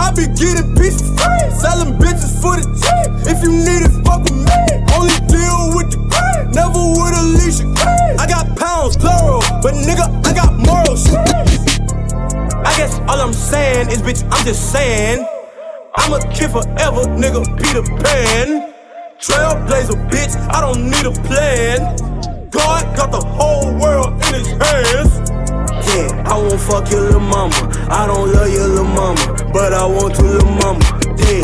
I 0.00 0.10
be 0.16 0.24
getting 0.32 0.74
pieces 0.74 1.12
selling 1.60 1.92
bitches 2.00 2.40
for 2.40 2.56
the 2.56 2.64
cheap. 2.80 3.08
If 3.28 3.44
you 3.44 3.52
need 3.52 3.84
it, 3.84 3.92
fuck 4.00 4.24
with 4.24 4.32
me. 4.32 4.60
Only 4.96 5.12
deal 5.28 5.76
with 5.76 5.92
the 5.92 6.00
green, 6.08 6.40
never 6.56 6.80
with 6.96 7.20
Alicia. 7.20 7.68
I 8.16 8.24
got 8.26 8.48
pounds, 8.56 8.96
plural, 8.96 9.44
but 9.60 9.76
nigga, 9.76 10.08
I 10.24 10.32
got 10.32 10.56
moral 10.56 10.96
shit. 10.96 11.20
I 12.64 12.72
guess 12.76 12.98
all 13.00 13.20
I'm 13.20 13.34
saying 13.34 13.90
is, 13.90 14.00
bitch, 14.00 14.24
I'm 14.32 14.44
just 14.44 14.72
saying. 14.72 15.26
I'm 15.96 16.14
a 16.14 16.20
kid 16.32 16.50
forever, 16.50 17.04
nigga, 17.20 17.44
Peter 17.60 17.84
Pan. 18.00 18.72
Trailblazer, 19.20 20.00
bitch, 20.08 20.34
I 20.48 20.60
don't 20.62 20.88
need 20.88 21.04
a 21.04 21.12
plan. 21.28 21.94
God 22.50 22.96
got 22.96 23.12
the 23.12 23.20
whole 23.20 23.78
world 23.78 24.14
in 24.24 24.34
his 24.34 24.48
hands. 24.48 25.39
Yeah, 25.90 26.22
I 26.26 26.36
won't 26.38 26.60
fuck 26.60 26.90
your 26.90 27.00
little 27.00 27.20
mama. 27.20 27.54
I 27.90 28.06
don't 28.06 28.32
love 28.32 28.50
your 28.52 28.68
little 28.68 28.84
mama, 28.84 29.50
but 29.52 29.72
I 29.72 29.84
want 29.86 30.14
to 30.16 30.22
little 30.22 30.50
mama. 30.62 30.84
Yeah, 31.26 31.42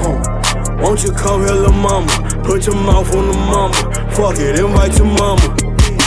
huh. 0.00 0.78
Won't 0.82 1.02
you 1.04 1.12
come 1.12 1.40
here, 1.40 1.54
little 1.54 1.72
mama? 1.72 2.08
Put 2.44 2.66
your 2.66 2.76
mouth 2.76 3.14
on 3.14 3.28
the 3.28 3.34
mama. 3.34 3.74
Fuck 4.12 4.38
it, 4.38 4.58
invite 4.58 4.96
your 4.98 5.06
mama. 5.06 5.56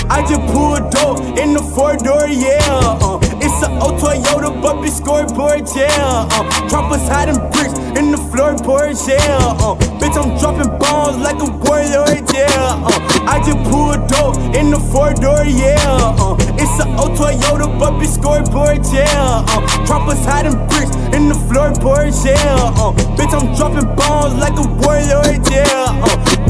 I 0.09 0.21
just 0.27 0.41
pulled 0.53 0.91
dope 0.91 1.37
in 1.37 1.53
the 1.53 1.61
four 1.73 1.95
door, 1.97 2.27
yeah. 2.27 2.59
Uh, 3.01 3.19
it's 3.41 3.63
a 3.65 3.69
old 3.79 3.99
Toyota, 3.99 4.61
but 4.61 4.85
scoreboard, 4.89 5.67
yeah. 5.75 6.27
Uh, 6.29 6.69
droppers 6.69 7.07
hiding 7.07 7.39
bricks 7.51 7.77
in 7.97 8.11
the 8.11 8.17
floorboards, 8.29 9.07
yeah. 9.07 9.37
Uh, 9.39 9.75
bitch, 10.11 10.23
I'm 10.23 10.37
dropping 10.37 10.77
bombs 10.79 11.17
like 11.17 11.39
a 11.39 11.49
warrior, 11.65 12.05
yeah. 12.33 12.47
Uh, 12.83 13.27
I 13.27 13.41
just 13.45 13.57
pulled 13.69 14.07
dope 14.07 14.55
in 14.55 14.71
the 14.71 14.79
four 14.91 15.13
door, 15.13 15.45
yeah. 15.45 16.15
Uh, 16.19 16.35
it's 16.57 16.83
an 16.83 16.97
old 16.99 17.17
Toyota, 17.17 17.67
but 17.79 17.99
be 17.99 18.05
scoreboard, 18.05 18.85
yeah. 18.91 19.43
Uh, 19.47 19.85
droppers 19.85 20.23
hiding 20.25 20.55
bricks 20.67 20.95
in 21.15 21.29
the 21.29 21.35
floorboard, 21.47 22.13
yeah. 22.25 22.35
Uh, 22.75 22.91
bitch, 23.15 23.33
I'm 23.33 23.55
dropping 23.55 23.95
bombs 23.95 24.35
like 24.35 24.57
a 24.57 24.67
warrior, 24.81 25.21
yeah. 25.49 26.01
Uh, 26.03 26.40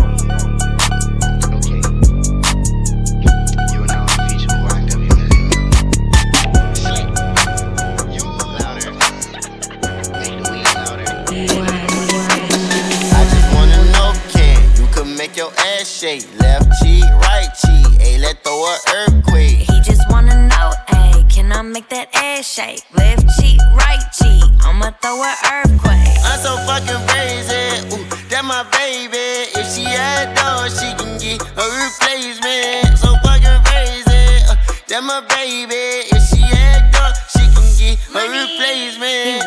shake. 16.01 16.25
Left 16.39 16.65
cheek, 16.81 17.05
right 17.29 17.49
cheek. 17.61 17.85
Ayy, 18.01 18.19
let 18.19 18.43
throw 18.43 18.65
a 18.65 18.75
earthquake. 18.97 19.69
He 19.69 19.81
just 19.81 20.01
wanna 20.09 20.47
know, 20.47 20.71
ayy, 20.97 21.29
can 21.29 21.51
I 21.51 21.61
make 21.61 21.89
that 21.89 22.09
ass 22.15 22.51
shake? 22.55 22.81
Left 22.95 23.23
cheek, 23.37 23.61
right 23.77 24.01
cheek. 24.17 24.49
I'ma 24.65 24.89
throw 25.01 25.21
a 25.21 25.33
earthquake. 25.53 26.17
I'm 26.25 26.39
so 26.41 26.57
fucking 26.65 27.01
crazy. 27.09 27.85
Ooh, 27.93 28.05
that 28.29 28.43
my 28.43 28.63
baby. 28.73 29.27
If 29.53 29.67
she 29.73 29.83
had 29.83 30.33
dog, 30.33 30.71
she 30.73 30.89
can 30.97 31.19
get 31.21 31.37
a 31.63 31.65
replacement. 31.83 32.97
So 32.97 33.13
fucking 33.21 33.61
crazy. 33.69 34.25
Uh, 34.49 34.57
that 34.89 35.03
my 35.03 35.21
baby. 35.29 35.80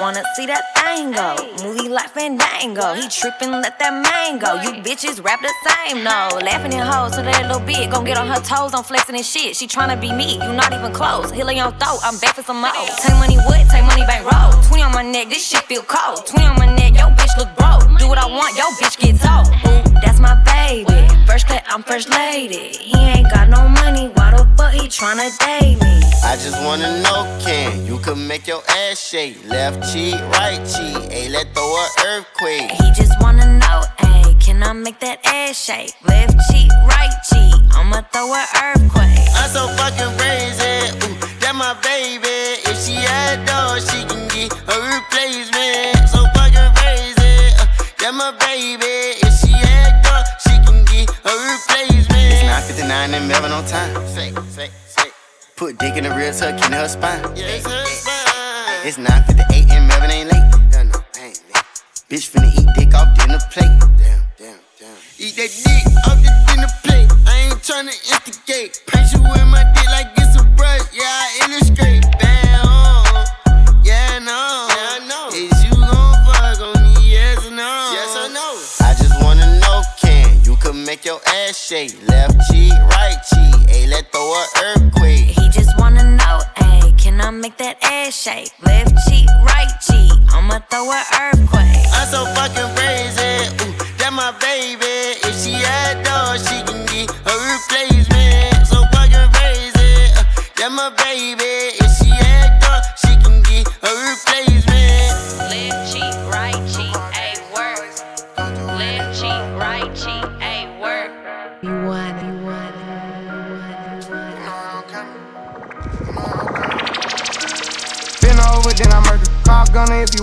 Wanna 0.05 0.23
see 0.37 0.45
that 0.45 0.61
thing 0.77 1.13
go. 1.13 1.33
Movie 1.65 1.89
like 1.89 2.11
Fandango. 2.11 2.93
He 2.93 3.09
trippin', 3.09 3.53
let 3.65 3.79
that 3.79 3.95
mango. 4.05 4.61
You 4.61 4.77
bitches 4.85 5.25
rap 5.25 5.41
the 5.41 5.53
same, 5.65 6.05
no. 6.05 6.29
Laughing 6.45 6.75
in 6.75 6.85
hoes 6.85 7.15
so 7.17 7.23
that 7.23 7.49
little 7.49 7.65
bitch 7.65 7.91
gon' 7.91 8.05
get 8.05 8.19
on 8.19 8.29
her 8.29 8.41
toes. 8.45 8.75
I'm 8.75 8.85
flexing 8.85 9.17
and 9.17 9.25
shit. 9.25 9.57
She 9.57 9.67
tryna 9.67 9.99
be 9.99 10.13
me, 10.13 10.35
you 10.45 10.53
not 10.53 10.75
even 10.75 10.93
close. 10.93 11.31
Hill 11.31 11.49
on 11.49 11.57
your 11.57 11.73
throat, 11.81 12.01
I'm 12.05 12.19
back 12.19 12.35
for 12.37 12.43
some 12.43 12.61
more. 12.61 12.85
Take 13.01 13.17
money 13.17 13.39
what? 13.49 13.65
Take 13.73 13.85
money 13.89 14.05
bank 14.05 14.29
roll. 14.29 14.53
20 14.69 14.83
on 14.83 14.93
my 14.93 15.03
neck, 15.03 15.31
this 15.31 15.41
shit 15.41 15.65
feel 15.65 15.83
cold. 15.83 16.27
20 16.27 16.53
on 16.53 16.59
my 16.59 16.69
neck, 16.69 16.93
yo 17.01 17.09
bitch 17.17 17.33
look 17.41 17.49
broke. 17.57 17.89
Do 17.97 18.07
what 18.07 18.19
I 18.19 18.29
want, 18.29 18.53
yo 18.61 18.69
bitch 18.77 19.01
get 19.01 19.17
told. 19.25 19.49
Ooh, 19.65 19.89
that's 20.05 20.21
my 20.21 20.37
baby. 20.45 21.01
First 21.25 21.47
class, 21.49 21.65
I'm 21.67 21.83
first 21.83 22.11
lady. 22.11 22.77
He 22.77 22.99
ain't 23.17 23.31
got 23.33 23.49
no 23.49 23.67
money, 23.81 24.13
why 24.13 24.24
he 24.75 24.89
tryna 24.89 25.31
date 25.39 25.81
me? 25.81 26.01
I 26.25 26.37
just 26.37 26.59
wanna 26.65 27.01
know, 27.03 27.21
can 27.45 27.87
you 27.87 27.99
can 27.99 28.27
make 28.27 28.47
your 28.47 28.63
ass 28.69 28.99
shake? 28.99 29.37
Left 29.47 29.93
cheek, 29.93 30.15
right 30.39 30.61
cheek, 30.67 30.97
ayy, 31.11 31.31
let 31.31 31.55
throw 31.55 31.65
a 31.65 31.87
earthquake. 32.07 32.71
He 32.73 32.91
just 32.93 33.13
wanna 33.21 33.47
know, 33.59 33.81
ayy, 33.99 34.41
can 34.41 34.63
I 34.63 34.73
make 34.73 34.99
that 35.01 35.21
ass 35.25 35.63
shake? 35.65 35.95
Left 36.07 36.37
cheek, 36.51 36.71
right 36.87 37.15
cheek, 37.31 37.55
I'ma 37.77 38.03
throw 38.13 38.33
a 38.33 38.45
earthquake. 38.65 39.29
I'm 39.37 39.51
so 39.51 39.69
fucking 39.79 40.13
crazy, 40.19 40.75
ooh, 41.07 41.17
that 41.41 41.55
my 41.55 41.75
baby. 41.83 42.37
If 42.71 42.77
she 42.85 42.95
had 42.95 43.45
dog, 43.47 43.81
she 43.81 44.03
can 44.09 44.27
get 44.35 44.51
a 44.53 44.77
replacement. 44.95 46.09
So 46.09 46.25
fucking 46.35 46.73
crazy, 46.81 47.33
uh, 47.61 47.67
that 48.01 48.13
my 48.15 48.33
baby. 48.41 48.94
9:59 52.95 53.15
and 53.15 53.29
Melvin 53.29 53.51
on 53.51 53.65
time. 53.65 54.07
Say, 54.07 54.33
say, 54.51 54.71
say. 54.87 55.09
Put 55.57 55.79
dick 55.79 55.97
in 55.97 56.05
the 56.05 56.15
real 56.15 56.33
tuck 56.33 56.55
in 56.65 56.73
her 56.73 56.87
spine. 56.87 57.23
Yeah, 57.35 57.59
it's 57.59 57.67
her 57.67 57.87
spine. 57.87 58.87
It's 58.87 58.99
9:58 58.99 59.71
and 59.73 59.89
Melvin 59.89 60.11
ain't 60.13 60.31
late. 60.31 60.47
No, 60.73 60.83
no, 60.85 60.99
ain't 61.19 61.43
late. 61.51 61.67
Bitch 62.09 62.31
finna 62.31 62.55
eat 62.55 62.69
dick 62.79 62.95
off 62.95 63.11
dinner 63.19 63.41
plate. 63.51 63.75
Damn, 63.99 64.23
damn, 64.39 64.61
damn. 64.79 64.97
Eat 65.19 65.35
that 65.35 65.51
dick 65.65 65.85
off 66.07 66.23
the 66.23 66.31
dinner 66.47 66.71
plate. 66.85 67.11
I 67.27 67.51
ain't 67.51 67.61
tryna 67.67 67.95
instigate. 68.13 68.81
Paint 68.87 69.13
you 69.13 69.23
with 69.23 69.47
my 69.51 69.65
dick 69.75 69.89
like 69.97 70.11
it's 70.17 70.41
a 70.41 70.45
brush. 70.55 70.87
Yeah, 70.95 71.25
I 71.25 71.51
illustrate. 71.51 72.05
Bam, 72.21 72.63
make 80.95 81.05
your 81.05 81.21
ass 81.27 81.59
shake? 81.59 81.93
Left 82.07 82.37
cheek, 82.49 82.73
right 82.95 83.19
cheek, 83.31 83.55
ayy, 83.75 83.91
let 83.91 84.13
throw 84.13 84.33
a 84.33 84.47
earthquake. 84.63 85.27
He 85.37 85.49
just 85.49 85.77
wanna 85.77 86.05
know, 86.05 86.39
ayy, 86.57 86.97
can 86.97 87.21
I 87.21 87.31
make 87.31 87.57
that 87.57 87.83
ass 87.83 88.15
shake? 88.15 88.53
Left 88.63 88.95
cheek, 89.09 89.29
right 89.43 89.73
cheek, 89.87 90.13
I'ma 90.31 90.61
throw 90.71 90.87
a 90.91 91.03
earthquake. 91.21 91.87
I'm 91.97 92.07
so 92.07 92.25
fucking 92.37 92.71
crazy. 92.77 93.33
Ooh, 93.65 93.75
that 93.99 94.13
my 94.13 94.31
baby. 94.39 95.19
If 95.27 95.35
she 95.43 95.55
had 95.55 96.05
dog, 96.05 96.39
she 96.39 96.64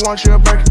want 0.03 0.23
you 0.25 0.33
a 0.33 0.39
burger. 0.39 0.70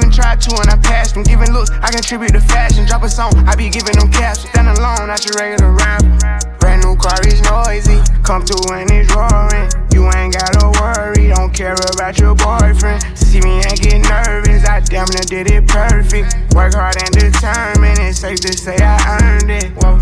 tried 0.09 0.41
to 0.41 0.55
and 0.57 0.69
I 0.69 0.77
passed 0.77 1.13
them. 1.13 1.23
Giving 1.23 1.51
looks, 1.53 1.69
I 1.69 1.91
contribute 1.91 2.33
to 2.33 2.41
fashion. 2.41 2.85
Drop 2.85 3.03
a 3.03 3.09
song, 3.09 3.33
I 3.45 3.55
be 3.55 3.69
giving 3.69 3.99
them 3.99 4.09
caps. 4.11 4.47
Stand 4.49 4.69
alone, 4.69 5.07
not 5.07 5.25
your 5.25 5.35
regular 5.35 5.71
rapper. 5.71 6.57
Brand 6.59 6.81
new 6.81 6.95
car 6.95 7.19
is 7.27 7.41
noisy. 7.43 7.99
Come 8.23 8.45
through 8.45 8.73
and 8.73 8.89
it's 8.89 9.13
roaring. 9.13 9.69
You 9.93 10.09
ain't 10.15 10.33
gotta 10.33 10.71
worry, 10.79 11.27
don't 11.29 11.53
care 11.53 11.75
about 11.93 12.17
your 12.17 12.33
boyfriend. 12.33 13.03
See 13.17 13.41
me 13.41 13.61
and 13.61 13.77
get 13.77 13.99
nervous, 14.07 14.65
I 14.65 14.79
damn 14.79 15.05
near 15.11 15.27
did 15.27 15.51
it 15.51 15.67
perfect. 15.67 16.55
Work 16.55 16.73
hard 16.73 16.95
and 16.97 17.11
determined, 17.11 17.99
it's 17.99 18.19
safe 18.19 18.39
to 18.41 18.53
say 18.53 18.77
I 18.79 18.97
earned 19.21 19.51
it. 19.51 19.71
Whoa, 19.83 19.99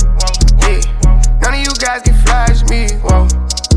yeah. 0.61 0.79
None 1.41 1.53
of 1.53 1.59
you 1.59 1.73
guys 1.79 2.01
can 2.03 2.13
flash 2.25 2.63
me. 2.69 2.87
Whoa. 3.01 3.27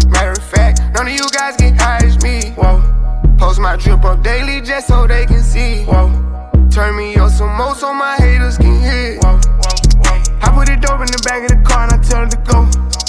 Matter 0.08 0.32
of 0.32 0.44
fact, 0.44 0.82
none 0.94 1.06
of 1.06 1.12
you 1.12 1.28
guys 1.30 1.56
can 1.56 1.74
hide 1.76 2.22
me. 2.22 2.50
Whoa. 2.50 2.82
Post 3.42 3.58
my 3.58 3.74
drip 3.74 4.04
up 4.04 4.22
daily 4.22 4.60
just 4.60 4.86
so 4.86 5.04
they 5.04 5.26
can 5.26 5.42
see. 5.42 5.82
Whoa. 5.82 6.06
Turn 6.70 6.96
me 6.96 7.16
up 7.16 7.28
some 7.28 7.56
more 7.56 7.74
so 7.74 7.92
my 7.92 8.14
haters 8.14 8.56
can 8.56 8.80
hear. 8.80 9.18
Whoa. 9.18 9.40
I 10.40 10.52
put 10.54 10.68
it 10.68 10.80
dope 10.80 11.00
in 11.00 11.08
the 11.08 11.20
back 11.24 11.42
of 11.42 11.48
the 11.48 11.68
car 11.68 11.88
and 11.88 11.92
I 11.92 11.98
tell 12.08 12.20
her 12.20 12.28
to 12.28 12.36
go. 12.46 13.01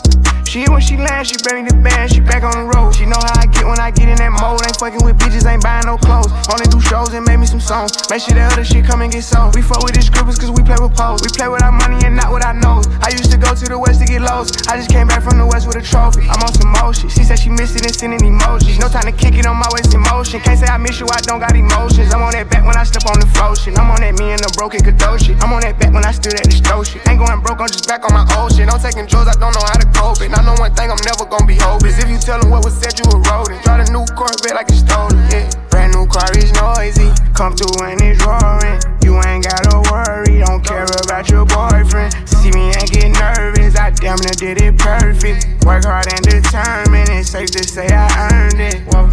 She 0.54 0.70
when 0.70 0.86
she 0.86 1.02
land, 1.02 1.26
she 1.26 1.34
bring 1.42 1.66
the 1.66 1.74
band, 1.74 2.14
she 2.14 2.22
back 2.22 2.46
on 2.46 2.54
the 2.54 2.70
road. 2.78 2.94
She 2.94 3.10
know 3.10 3.18
how 3.18 3.42
I 3.42 3.50
get 3.50 3.66
when 3.66 3.82
I 3.82 3.90
get 3.90 4.06
in 4.06 4.22
that 4.22 4.30
mode. 4.30 4.62
Ain't 4.62 4.78
fucking 4.78 5.02
with 5.02 5.18
bitches, 5.18 5.50
ain't 5.50 5.66
buying 5.66 5.90
no 5.90 5.98
clothes. 5.98 6.30
Only 6.46 6.70
do 6.70 6.78
shows 6.78 7.10
and 7.18 7.26
make 7.26 7.42
me 7.42 7.50
some 7.50 7.58
songs. 7.58 7.98
Make 8.14 8.22
sure 8.22 8.38
that 8.38 8.54
other 8.54 8.62
shit 8.62 8.86
come 8.86 9.02
and 9.02 9.10
get 9.10 9.26
sold. 9.26 9.58
We 9.58 9.66
fuck 9.66 9.82
with 9.82 9.98
these 9.98 10.14
scribbles 10.14 10.38
cause 10.38 10.54
we 10.54 10.62
play 10.62 10.78
with 10.78 10.94
poles. 10.94 11.26
We 11.26 11.34
play 11.34 11.50
with 11.50 11.66
our 11.66 11.74
money 11.74 11.98
and 12.06 12.14
not 12.14 12.30
with 12.30 12.46
our 12.46 12.54
nose. 12.54 12.86
I 13.02 13.10
used 13.10 13.34
to 13.34 13.42
go 13.42 13.58
to 13.58 13.66
the 13.66 13.82
west 13.82 13.98
to 13.98 14.06
get 14.06 14.22
lows. 14.22 14.54
I 14.70 14.78
just 14.78 14.94
came 14.94 15.10
back 15.10 15.26
from 15.26 15.42
the 15.42 15.48
west 15.50 15.66
with 15.66 15.74
a 15.74 15.82
trophy. 15.82 16.30
I'm 16.30 16.38
on 16.46 16.54
some 16.54 16.70
motion. 16.70 17.10
She 17.10 17.26
said 17.26 17.42
she 17.42 17.50
missed 17.50 17.74
it 17.74 17.90
and 17.90 17.96
sending 17.98 18.22
emojis. 18.22 18.78
No 18.78 18.86
time 18.94 19.10
to 19.10 19.16
kick 19.18 19.34
it 19.34 19.50
on 19.50 19.58
my 19.58 19.66
waist 19.74 19.90
in 19.98 20.06
motion. 20.06 20.38
Can't 20.38 20.62
say 20.62 20.70
I 20.70 20.78
miss 20.78 21.02
you, 21.02 21.10
I 21.10 21.18
don't 21.26 21.42
got 21.42 21.58
emotions. 21.58 22.14
I'm 22.14 22.22
on 22.22 22.38
that 22.38 22.46
back 22.54 22.62
when 22.62 22.78
I 22.78 22.86
step 22.86 23.10
on 23.10 23.18
the 23.18 23.26
flow 23.34 23.58
shit. 23.58 23.74
I'm 23.74 23.90
on 23.90 24.06
that 24.06 24.14
me 24.22 24.38
and 24.38 24.42
the 24.46 24.54
broken 24.54 24.86
Kadoshi. 24.86 25.34
I'm 25.42 25.50
on 25.50 25.66
that 25.66 25.82
back 25.82 25.98
when 25.98 26.06
I 26.06 26.14
stood 26.14 26.38
at 26.38 26.46
the 26.46 26.54
stove 26.54 26.86
shit. 26.86 27.02
Ain't 27.10 27.18
going 27.18 27.42
broke, 27.42 27.58
I'm 27.58 27.74
just 27.74 27.90
back 27.90 28.06
on 28.06 28.14
my 28.14 28.22
old 28.38 28.54
shit. 28.54 28.70
I'm 28.70 28.78
taking 28.78 29.10
drugs, 29.10 29.34
I 29.34 29.36
don't 29.42 29.50
know 29.58 29.66
how 29.66 29.82
to 29.82 29.90
cope 29.98 30.22
it. 30.22 30.43
Know 30.44 30.56
one 30.60 30.74
thing, 30.76 30.92
I'm 30.92 31.02
never 31.04 31.26
gonna 31.26 31.48
be 31.48 31.56
hopeless. 31.56 31.98
If 32.00 32.10
you 32.10 32.20
tell 32.20 32.40
them 32.40 32.52
what 32.52 32.64
was 32.64 32.76
said, 32.76 33.00
you 33.00 33.06
a 33.12 33.18
rodent. 33.30 33.64
Drive 33.64 33.88
a 33.88 33.92
new 33.92 34.06
Corvette 34.16 34.56
like 34.56 34.70
it's 34.70 34.80
stolen, 34.80 35.18
yeah. 35.32 35.50
Brand 35.70 35.94
new 35.96 36.06
car 36.08 36.30
is 36.38 36.52
noisy. 36.54 37.10
Come 37.34 37.56
through 37.56 37.84
and 37.88 38.00
it's 38.02 38.20
roaring. 38.24 38.80
You 39.04 39.20
ain't 39.24 39.44
gotta 39.44 39.84
worry, 39.92 40.40
don't 40.44 40.64
care 40.64 40.86
about 41.04 41.30
your 41.30 41.46
boyfriend. 41.46 42.14
See 42.28 42.52
me 42.52 42.72
and 42.72 42.88
get 42.90 43.12
nervous, 43.12 43.76
I 43.76 43.92
damn 43.92 44.20
near 44.20 44.36
did 44.38 44.62
it 44.62 44.78
perfect. 44.78 45.66
Work 45.66 45.86
hard 45.86 46.08
and 46.12 46.24
determined, 46.24 47.10
it's 47.10 47.30
safe 47.30 47.52
to 47.52 47.64
say 47.64 47.88
I 47.88 48.08
earned 48.32 48.60
it. 48.60 48.82
Whoa, 48.92 49.10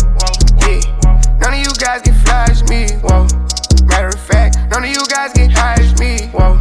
yeah. 0.63 0.81
None 1.41 1.55
of 1.55 1.61
you 1.61 1.73
guys 1.79 2.03
can 2.03 2.15
flash 2.27 2.63
me. 2.69 2.91
Whoa. 3.03 3.27
Matter 3.87 4.09
of 4.09 4.21
fact, 4.21 4.59
none 4.71 4.85
of 4.85 4.91
you 4.91 5.03
guys 5.09 5.33
can 5.33 5.51
hide 5.51 5.99
me. 5.99 6.29
Whoa. 6.29 6.59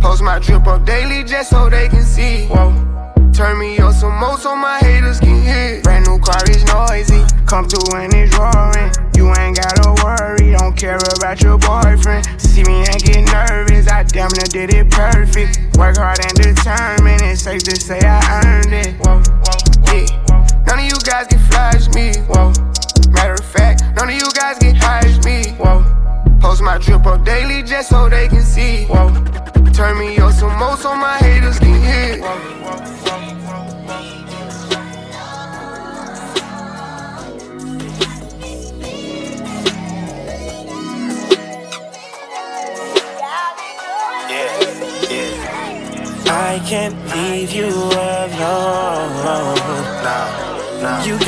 Post 0.00 0.22
my 0.22 0.38
drip 0.38 0.66
up 0.66 0.84
daily 0.84 1.24
just 1.24 1.50
so 1.50 1.70
they 1.70 1.88
can 1.88 1.95
so 4.36 4.54
my 4.54 4.78
haters 4.80 5.18
can 5.20 5.42
hear. 5.42 5.80
Brand 5.82 6.06
new 6.06 6.18
car 6.18 6.42
is 6.50 6.64
noisy. 6.64 7.24
Come 7.46 7.68
through 7.68 7.96
and 7.96 8.12
it's 8.14 8.36
roaring. 8.36 8.92
You 9.16 9.32
ain't 9.40 9.56
gotta 9.56 9.96
worry, 10.04 10.52
don't 10.52 10.76
care 10.76 10.98
about 11.16 11.40
your 11.40 11.56
boyfriend. 11.56 12.26
See 12.40 12.64
me 12.64 12.84
and 12.84 13.02
get 13.02 13.24
nervous, 13.32 13.88
I 13.88 14.02
damn 14.02 14.28
near 14.32 14.44
did 14.44 14.74
it 14.74 14.90
perfect. 14.90 15.76
Work 15.78 15.96
hard 15.96 16.20
and 16.20 16.36
determined, 16.36 17.22
it's 17.22 17.42
safe 17.42 17.62
to 17.64 17.76
say 17.76 17.98
I 18.00 18.20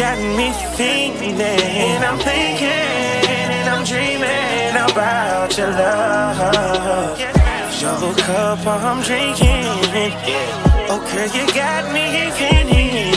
got 0.09 0.37
me 0.39 0.51
thinking, 0.75 1.39
and 1.39 2.03
I'm 2.03 2.19
thinking, 2.19 2.67
and 2.67 3.69
I'm 3.69 3.85
dreaming 3.85 4.75
about 4.91 5.57
your 5.59 5.71
love. 5.71 7.19
Double 7.81 8.15
cup, 8.15 8.67
I'm 8.67 9.03
drinking. 9.03 9.65
Oh, 10.91 11.01
girl, 11.13 11.29
you 11.37 11.45
got 11.53 11.93
me 11.93 12.05
feeling. 12.39 13.13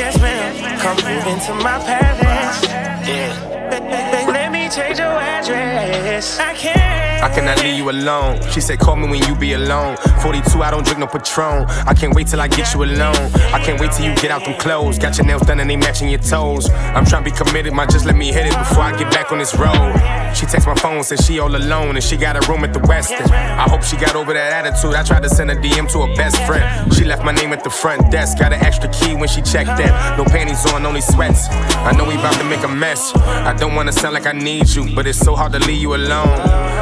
Yes, 0.00 0.20
ma'am. 0.20 0.78
Come 0.80 0.98
move 1.06 1.26
into 1.32 1.54
my 1.64 1.78
palace. 1.88 2.62
Yeah. 3.08 4.37
Change 4.78 4.98
your 4.98 5.08
address. 5.08 6.38
I 6.38 6.54
can't. 6.54 6.98
I 7.20 7.28
cannot 7.34 7.60
leave 7.64 7.76
you 7.76 7.90
alone. 7.90 8.40
She 8.52 8.60
said, 8.60 8.78
call 8.78 8.94
me 8.94 9.08
when 9.08 9.20
you 9.24 9.34
be 9.34 9.54
alone. 9.54 9.96
42, 10.22 10.62
I 10.62 10.70
don't 10.70 10.84
drink 10.84 11.00
no 11.00 11.08
Patron. 11.08 11.66
I 11.84 11.92
can't 11.92 12.14
wait 12.14 12.28
till 12.28 12.40
I 12.40 12.46
get 12.46 12.72
you 12.72 12.84
alone. 12.84 13.16
I 13.52 13.60
can't 13.64 13.80
wait 13.80 13.90
till 13.90 14.06
you 14.06 14.14
get 14.14 14.30
out 14.30 14.44
them 14.44 14.54
clothes. 14.60 15.00
Got 15.00 15.18
your 15.18 15.26
nails 15.26 15.42
done 15.42 15.58
and 15.58 15.68
they 15.68 15.74
matching 15.74 16.08
your 16.08 16.20
toes. 16.20 16.70
I'm 16.70 17.04
trying 17.04 17.24
to 17.24 17.30
be 17.30 17.36
committed, 17.36 17.72
my 17.72 17.86
just 17.86 18.04
let 18.04 18.14
me 18.14 18.32
hit 18.32 18.46
it 18.46 18.56
before 18.56 18.84
I 18.84 18.96
get 18.96 19.10
back 19.10 19.32
on 19.32 19.38
this 19.38 19.52
road. 19.56 19.94
She 20.36 20.46
texts 20.46 20.66
my 20.66 20.76
phone, 20.76 21.02
says 21.02 21.26
she 21.26 21.40
all 21.40 21.54
alone 21.54 21.96
and 21.96 22.04
she 22.04 22.16
got 22.16 22.36
a 22.36 22.50
room 22.50 22.62
at 22.62 22.72
the 22.72 22.80
Westin. 22.80 23.28
I 23.32 23.68
hope 23.68 23.82
she 23.82 23.96
got 23.96 24.14
over 24.14 24.32
that 24.32 24.64
attitude. 24.64 24.94
I 24.94 25.02
tried 25.02 25.24
to 25.24 25.28
send 25.28 25.50
a 25.50 25.56
DM 25.56 25.90
to 25.92 26.06
her 26.06 26.14
best 26.14 26.40
friend. 26.46 26.94
She 26.94 27.04
left 27.04 27.24
my 27.24 27.32
name 27.32 27.52
at 27.52 27.64
the 27.64 27.70
front 27.70 28.12
desk. 28.12 28.38
Got 28.38 28.52
an 28.52 28.62
extra 28.62 28.88
key 28.92 29.16
when 29.16 29.28
she 29.28 29.42
checked 29.42 29.80
in. 29.80 29.90
No 30.16 30.24
panties 30.24 30.64
on, 30.72 30.86
only 30.86 31.00
sweats. 31.00 31.48
I 31.50 31.92
know 31.96 32.04
we 32.04 32.14
about 32.14 32.34
to 32.34 32.44
make 32.44 32.62
a 32.62 32.68
mess. 32.68 33.12
I 33.16 33.54
don't 33.54 33.74
wanna 33.74 33.92
sound 33.92 34.14
like 34.14 34.26
I 34.26 34.32
need 34.32 34.67
you, 34.74 34.94
but 34.94 35.06
it's 35.06 35.18
so 35.18 35.34
hard 35.34 35.52
to 35.52 35.58
leave 35.60 35.80
you 35.80 35.94
alone. 35.94 36.40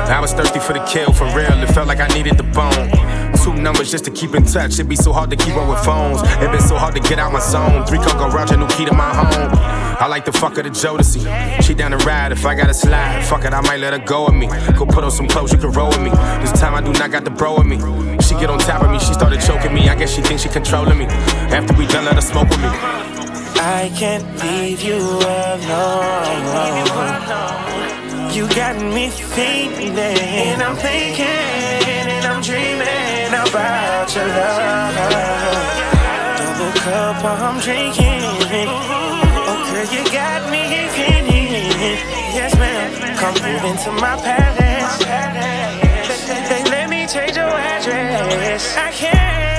I 0.09 0.21
was 0.21 0.33
thirsty 0.33 0.61
for 0.61 0.73
the 0.73 0.85
kill, 0.85 1.13
for 1.13 1.25
real. 1.37 1.53
It 1.63 1.69
felt 1.69 1.89
like 1.89 2.01
I 2.01 2.09
needed 2.09 2.37
the 2.37 2.43
bone. 2.43 2.91
Two 3.43 3.55
numbers 3.55 3.91
just 3.91 4.05
to 4.07 4.11
keep 4.11 4.35
in 4.35 4.45
touch. 4.45 4.75
It'd 4.75 4.89
be 4.89 4.97
so 4.97 5.13
hard 5.13 5.31
to 5.31 5.37
keep 5.37 5.55
up 5.55 5.69
with 5.69 5.85
phones. 5.85 6.21
It 6.43 6.51
been 6.51 6.61
so 6.61 6.77
hard 6.77 6.95
to 6.95 7.01
get 7.01 7.19
out 7.19 7.33
my 7.33 7.41
zone. 7.41 7.85
Three 7.87 7.99
Coco 7.99 8.29
Roger, 8.29 8.57
new 8.57 8.67
key 8.69 8.85
to 8.87 8.93
my 8.93 9.15
home. 9.15 9.51
I 9.99 10.07
like 10.09 10.25
the 10.25 10.33
fuck 10.33 10.59
of 10.59 10.65
the 10.65 10.71
Jodeci. 10.71 11.63
She 11.63 11.75
down 11.75 11.93
the 11.93 11.99
ride 11.99 12.33
if 12.33 12.45
I 12.45 12.55
gotta 12.55 12.75
slide. 12.75 13.25
Fuck 13.25 13.45
it, 13.45 13.53
I 13.53 13.61
might 13.61 13.79
let 13.79 13.93
her 13.93 14.05
go 14.05 14.25
with 14.27 14.35
me. 14.35 14.49
Go 14.77 14.87
put 14.87 15.05
on 15.05 15.11
some 15.11 15.29
clothes, 15.29 15.53
you 15.53 15.59
can 15.59 15.71
roll 15.73 15.89
with 15.89 16.03
me. 16.03 16.11
This 16.41 16.53
time 16.53 16.75
I 16.75 16.81
do 16.81 16.93
not 16.93 17.11
got 17.11 17.25
the 17.25 17.31
bro 17.31 17.57
with 17.59 17.67
me. 17.67 17.77
She 18.21 18.35
get 18.35 18.51
on 18.51 18.59
top 18.59 18.83
of 18.83 18.91
me, 18.91 18.99
she 18.99 19.13
started 19.13 19.41
choking 19.41 19.73
me. 19.75 19.89
I 19.89 19.95
guess 19.95 20.13
she 20.15 20.23
thinks 20.23 20.43
she 20.43 20.49
controlling 20.49 20.99
me. 20.99 21.07
After 21.07 21.75
we 21.75 21.87
done, 21.87 22.05
let 22.05 22.15
her 22.15 22.21
smoke 22.21 22.49
with 22.49 22.61
me. 22.61 22.69
I 22.69 23.91
can't 23.97 24.25
leave 24.43 24.83
you 24.83 24.97
alone. 24.97 26.37
You 28.33 28.47
got 28.49 28.77
me 28.77 29.09
thinking, 29.09 29.97
and 29.99 30.63
I'm 30.63 30.77
thinking, 30.77 31.27
and 31.27 32.27
I'm 32.27 32.43
dreaming 32.43 33.33
about 33.33 34.15
your 34.15 34.27
love. 34.27 34.95
Double 36.39 36.73
cup, 36.81 37.25
I'm 37.25 37.61
drinking. 37.61 38.21
Oh, 38.69 39.71
girl, 39.71 39.87
you 39.95 40.05
got 40.13 40.51
me 40.51 40.63
feeling. 40.95 41.73
Yes, 42.35 42.55
ma'am. 42.57 43.17
Come 43.17 43.35
move 43.43 43.65
into 43.65 43.91
my 43.93 44.17
palace. 44.17 45.01
Let, 46.29 46.71
let 46.71 46.91
me 46.91 47.07
change 47.07 47.37
your 47.37 47.47
address. 47.47 48.77
I 48.77 48.91
can't 48.91 49.56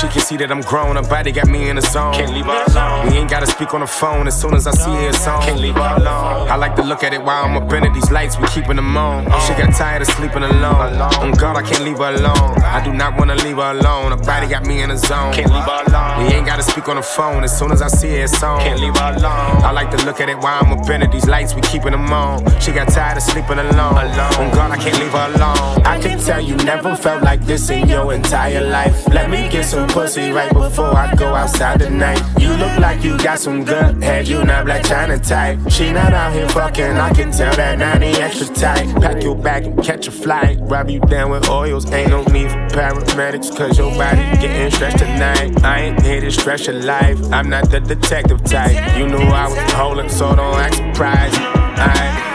she 0.00 0.08
can 0.08 0.20
see 0.22 0.36
that 0.38 0.50
I'm 0.50 0.62
grown. 0.62 0.96
Her 0.96 1.02
body 1.02 1.30
got 1.30 1.48
me 1.48 1.68
in 1.68 1.76
the 1.76 1.82
zone. 1.82 2.14
Can't 2.14 2.32
leave 2.32 2.46
her 2.46 2.64
alone. 2.68 3.10
We 3.10 3.18
ain't 3.18 3.30
gotta 3.30 3.46
speak 3.46 3.74
on 3.74 3.80
the 3.80 3.86
phone 3.86 4.26
as 4.26 4.40
soon 4.40 4.54
as 4.54 4.66
I 4.66 4.70
see 4.72 4.90
her 4.90 5.12
song. 5.12 5.42
Can't 5.42 5.60
leave 5.60 5.74
her 5.74 5.94
alone. 5.96 6.48
I 6.48 6.56
like 6.56 6.74
to 6.76 6.82
look 6.82 7.02
at 7.04 7.12
it 7.12 7.22
while 7.22 7.44
I'm 7.44 7.56
up 7.56 7.70
in 7.72 7.84
it. 7.84 7.92
These 7.92 8.10
lights, 8.10 8.38
we 8.38 8.46
keeping 8.48 8.76
them 8.76 8.96
on. 8.96 9.24
She 9.44 9.52
got 9.60 9.74
tired 9.74 10.02
of 10.02 10.08
sleeping 10.08 10.42
alone. 10.42 10.96
On 11.20 11.32
God, 11.32 11.56
I 11.56 11.62
can't 11.62 11.84
leave 11.84 11.98
her 11.98 12.14
alone. 12.14 12.56
I 12.64 12.82
do 12.82 12.92
not 12.92 13.18
wanna 13.18 13.34
leave 13.34 13.56
her 13.56 13.72
alone. 13.72 14.12
Her 14.12 14.16
body 14.16 14.46
got 14.46 14.64
me 14.64 14.82
in 14.82 14.88
the 14.88 14.96
zone. 14.96 15.34
Can't 15.34 15.52
leave 15.52 15.64
her 15.64 15.84
alone. 15.86 16.24
We 16.24 16.32
ain't 16.32 16.46
gotta 16.46 16.62
speak 16.62 16.88
on 16.88 16.96
the 16.96 17.02
phone 17.02 17.44
as 17.44 17.56
soon 17.56 17.70
as 17.70 17.82
I 17.82 17.88
see 17.88 18.20
her 18.20 18.28
song. 18.28 18.60
Can't 18.60 18.80
leave 18.80 18.96
her 18.96 19.12
alone. 19.16 19.62
I 19.68 19.70
like 19.72 19.90
to 19.90 19.98
look 20.06 20.20
at 20.20 20.28
it 20.30 20.38
while 20.38 20.64
I'm 20.64 20.72
up 20.72 20.88
in 20.88 21.02
it. 21.02 21.12
These 21.12 21.26
lights, 21.26 21.54
we 21.54 21.60
keeping 21.60 21.92
them 21.92 22.10
on. 22.12 22.40
She 22.60 22.72
got 22.72 22.88
tired 22.88 23.18
of 23.18 23.22
sleeping 23.22 23.58
alone. 23.58 23.96
On 24.40 24.50
God, 24.56 24.70
I 24.70 24.78
can't 24.78 24.98
leave 24.98 25.12
her 25.12 25.32
alone. 25.34 25.82
I 25.84 26.00
can 26.00 26.18
tell 26.18 26.40
you 26.40 26.56
never 26.56 26.96
felt 26.96 27.22
like 27.22 27.42
this 27.42 27.68
in 27.68 27.88
your 27.88 28.14
entire 28.14 28.64
life. 28.66 29.06
Let 29.08 29.28
me 29.28 29.48
get 29.50 29.66
some 29.66 29.89
pussy 29.92 30.30
right 30.30 30.52
before 30.52 30.96
I 30.96 31.14
go 31.14 31.34
outside 31.34 31.80
tonight. 31.80 32.22
You 32.38 32.50
look 32.50 32.78
like 32.78 33.02
you 33.02 33.18
got 33.18 33.38
some 33.38 33.64
good 33.64 34.02
head, 34.02 34.28
you 34.28 34.44
not 34.44 34.66
Blac 34.66 34.82
Chyna 34.82 35.26
type. 35.26 35.58
She 35.70 35.92
not 35.92 36.12
out 36.12 36.32
here 36.32 36.48
fucking, 36.48 36.96
I 36.96 37.12
can 37.12 37.30
tell 37.32 37.54
that 37.56 37.78
90 37.78 38.06
extra 38.20 38.46
tight. 38.54 39.00
Pack 39.00 39.22
your 39.22 39.36
bag 39.36 39.66
and 39.66 39.82
catch 39.82 40.08
a 40.08 40.10
flight. 40.10 40.58
Rub 40.60 40.90
you 40.90 41.00
down 41.00 41.30
with 41.30 41.48
oils, 41.48 41.90
ain't 41.92 42.10
no 42.10 42.22
need 42.24 42.50
for 42.50 42.68
paramedics, 42.68 43.56
cause 43.56 43.78
your 43.78 43.90
body 43.96 44.22
getting 44.40 44.70
stretched 44.70 44.98
tonight. 44.98 45.62
I 45.64 45.80
ain't 45.80 46.02
here 46.02 46.20
to 46.20 46.30
stress 46.30 46.66
your 46.66 46.76
life, 46.76 47.18
I'm 47.32 47.48
not 47.48 47.70
the 47.70 47.80
detective 47.80 48.42
type. 48.44 48.98
You 48.98 49.06
knew 49.06 49.18
I 49.18 49.48
was 49.48 49.72
holding, 49.72 50.08
so 50.08 50.34
don't 50.34 50.56
act 50.56 50.76
surprised. 50.76 51.36
I 51.36 52.30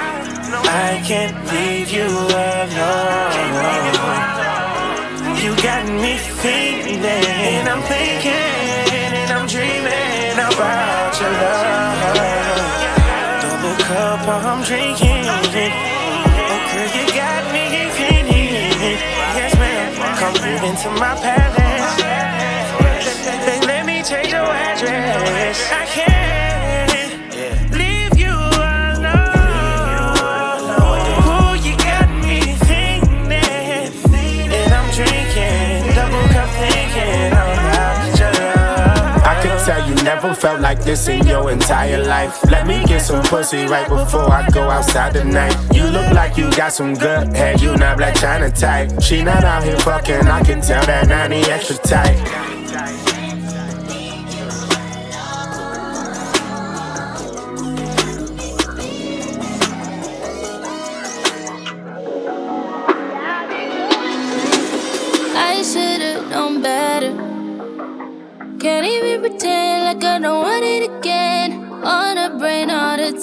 I 0.68 1.02
can't 1.06 1.36
leave 1.52 1.90
you 1.92 2.06
alone. 2.08 3.35
I'm 7.76 7.84
thinking, 7.84 8.32
and 8.32 9.32
I'm 9.36 9.48
dreaming 9.48 10.40
about 10.40 11.12
your 11.20 11.28
love. 11.28 12.56
Double 13.44 13.76
cup, 13.84 14.24
I'm 14.32 14.64
drinking. 14.64 15.28
Oh, 15.28 15.44
girl, 16.72 16.90
you 16.96 17.04
got 17.12 17.44
me 17.52 17.68
feeling. 17.92 18.80
Yes, 19.36 19.52
ma'am. 19.60 19.92
Come 20.16 20.36
move 20.40 20.64
into 20.64 20.90
my 20.92 21.20
palace. 21.20 22.00
Let, 23.44 23.68
let 23.68 23.86
me 23.86 24.02
change 24.04 24.32
your 24.32 24.48
address. 24.48 25.60
Never 40.06 40.36
felt 40.36 40.62
like 40.62 40.84
this 40.84 41.08
in 41.08 41.26
your 41.26 41.50
entire 41.50 42.06
life. 42.06 42.38
Let 42.52 42.68
me 42.68 42.86
get 42.86 43.02
some 43.02 43.24
pussy 43.24 43.66
right 43.66 43.90
before 43.90 44.32
I 44.32 44.48
go 44.52 44.70
outside 44.70 45.14
tonight. 45.14 45.58
You 45.74 45.86
look 45.86 46.12
like 46.12 46.38
you 46.38 46.56
got 46.56 46.74
some 46.74 46.94
good 46.94 47.36
head, 47.36 47.60
you 47.60 47.76
not 47.76 47.98
Blac 47.98 48.14
Chyna 48.14 48.54
type. 48.54 49.02
She 49.02 49.24
not 49.24 49.44
out 49.44 49.64
here 49.64 49.80
fucking, 49.80 50.28
I 50.28 50.44
can 50.44 50.62
tell 50.62 50.86
that 50.86 51.08
90 51.08 51.50
extra 51.50 51.78
tight. 51.78 53.05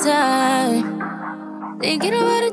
Time. 0.04 1.78
Thinking 1.80 2.14
about 2.14 2.40
the 2.40 2.51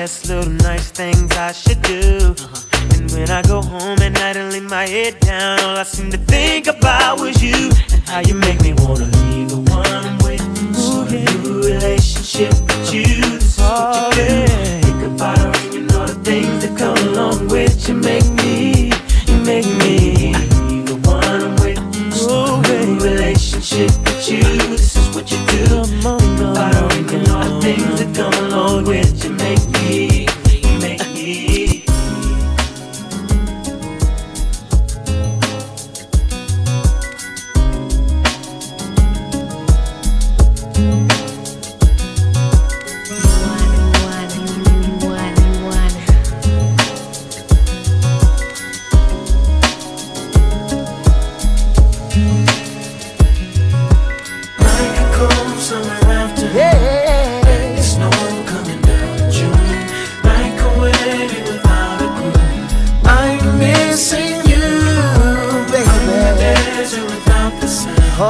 Suggest 0.00 0.28
little 0.30 0.50
nice 0.50 0.90
things 0.90 1.30
I 1.36 1.52
should 1.52 1.82
do. 1.82 2.34
Uh-huh. 2.38 2.94
And 2.94 3.10
when 3.12 3.28
I 3.28 3.42
go 3.42 3.60
home 3.60 3.98
at 3.98 4.12
night 4.12 4.34
and 4.34 4.50
lay 4.50 4.60
my 4.60 4.86
head 4.86 5.20
down, 5.20 5.60
all 5.60 5.76
I 5.76 5.82
seem 5.82 6.10
to 6.10 6.16
think 6.16 6.68
about 6.68 7.20
was 7.20 7.42
you 7.42 7.70
and 7.92 8.08
how 8.08 8.20
you 8.20 8.32
make 8.32 8.62
me 8.62 8.72
wanna 8.78 9.04
leave 9.04 9.50
the 9.50 9.60
one 9.70 9.86
I'm 9.86 10.16
with. 10.24 10.40
Ooh, 10.78 11.04
yeah. 11.14 11.28
a 11.28 11.42
new 11.42 11.62
relationship 11.64 12.52
with 12.62 12.94
you. 12.94 13.19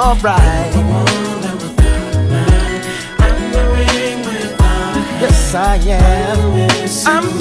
Hand. 0.00 0.72
Yes, 5.20 5.54
I 5.54 5.76
am. 5.76 7.24
I'm 7.24 7.39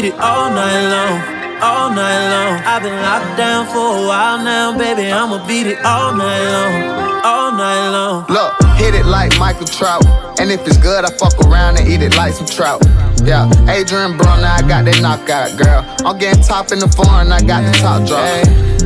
beat 0.00 0.08
it 0.08 0.18
all 0.18 0.48
night 0.50 0.88
long 0.88 1.40
all 1.60 1.90
night 1.90 2.24
long. 2.32 2.56
I've 2.64 2.82
been 2.82 2.96
locked 3.02 3.36
down 3.36 3.66
for 3.66 4.00
a 4.00 4.06
while 4.08 4.42
now, 4.42 4.76
baby. 4.78 5.12
I'ma 5.12 5.46
beat 5.46 5.66
it 5.66 5.84
all 5.84 6.16
night 6.16 6.40
long, 6.40 7.22
all 7.22 7.52
night 7.52 7.90
long. 7.90 8.24
Look, 8.30 8.54
hit 8.78 8.94
it 8.94 9.04
like 9.04 9.38
Michael 9.38 9.66
Trout. 9.66 10.02
And 10.40 10.50
if 10.50 10.66
it's 10.66 10.78
good, 10.78 11.04
I 11.04 11.10
fuck 11.18 11.38
around 11.44 11.78
and 11.78 11.86
eat 11.86 12.00
it 12.00 12.16
like 12.16 12.32
some 12.32 12.46
trout. 12.46 12.80
Yeah, 13.22 13.44
Adrien 13.68 14.16
Broner, 14.16 14.48
I 14.48 14.62
got 14.66 14.86
that 14.86 15.02
knockout, 15.02 15.58
girl. 15.58 15.84
I'm 16.06 16.16
getting 16.18 16.42
top 16.42 16.72
in 16.72 16.78
the 16.78 16.88
foreign, 16.88 17.30
I 17.30 17.42
got 17.42 17.60
the 17.70 17.78
top 17.78 18.08
drop. 18.08 18.24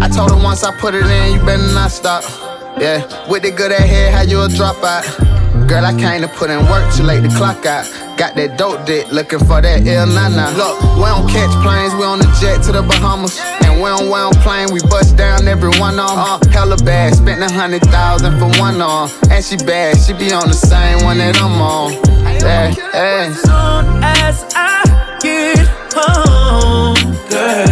I 0.03 0.09
told 0.09 0.33
her 0.33 0.43
once 0.43 0.65
I 0.65 0.77
put 0.81 0.97
it 0.97 1.07
in, 1.07 1.35
you 1.35 1.47
better 1.47 1.63
not 1.75 1.93
stop. 1.93 2.25
Yeah, 2.81 3.07
with 3.31 3.45
the 3.45 3.53
good 3.53 3.71
at 3.71 3.87
head, 3.87 4.13
how 4.13 4.23
you 4.23 4.41
a 4.41 4.49
dropout? 4.49 5.34
Girl, 5.69 5.85
I 5.85 5.93
came 5.99 6.21
to 6.21 6.29
put 6.29 6.51
in 6.51 6.61
work 6.67 6.85
too 6.95 7.03
late 7.03 7.23
to 7.23 7.29
clock 7.37 7.65
out. 7.65 7.85
Got 8.19 8.37
that 8.37 8.57
dope 8.59 8.85
dick, 8.87 9.11
looking 9.11 9.41
for 9.41 9.61
that 9.61 9.87
ill 9.87 10.07
nana. 10.07 10.53
Look, 10.57 10.77
we 11.01 11.09
don't 11.09 11.27
catch 11.27 11.51
planes, 11.65 11.95
we 11.95 12.05
on 12.05 12.19
the 12.21 12.29
jet 12.41 12.63
to 12.65 12.73
the 12.73 12.83
Bahamas. 12.83 13.41
And 13.65 13.81
we 13.83 13.89
don't, 13.89 14.07
we 14.07 14.15
don't 14.15 14.37
plane, 14.45 14.69
we 14.73 14.81
bust 14.83 15.17
down 15.17 15.49
every 15.49 15.71
one 15.81 15.99
on. 15.99 16.15
Uh, 16.15 16.39
hella 16.53 16.77
bad, 16.85 17.15
spent 17.17 17.43
a 17.43 17.51
hundred 17.53 17.83
thousand 17.89 18.39
for 18.39 18.47
one 18.61 18.81
on. 18.81 19.11
And 19.31 19.43
she 19.45 19.57
bad, 19.57 19.97
she 19.99 20.13
be 20.13 20.33
on 20.33 20.49
the 20.49 20.55
same 20.55 21.03
one 21.05 21.19
that 21.19 21.41
I'm 21.41 21.59
on. 21.61 21.93
Yeah, 22.45 22.75
yeah. 22.93 23.33
Soon 23.33 24.05
as 24.05 24.45
I 24.55 25.19
get 25.25 25.67
home, 25.97 26.95
girl, 27.33 27.64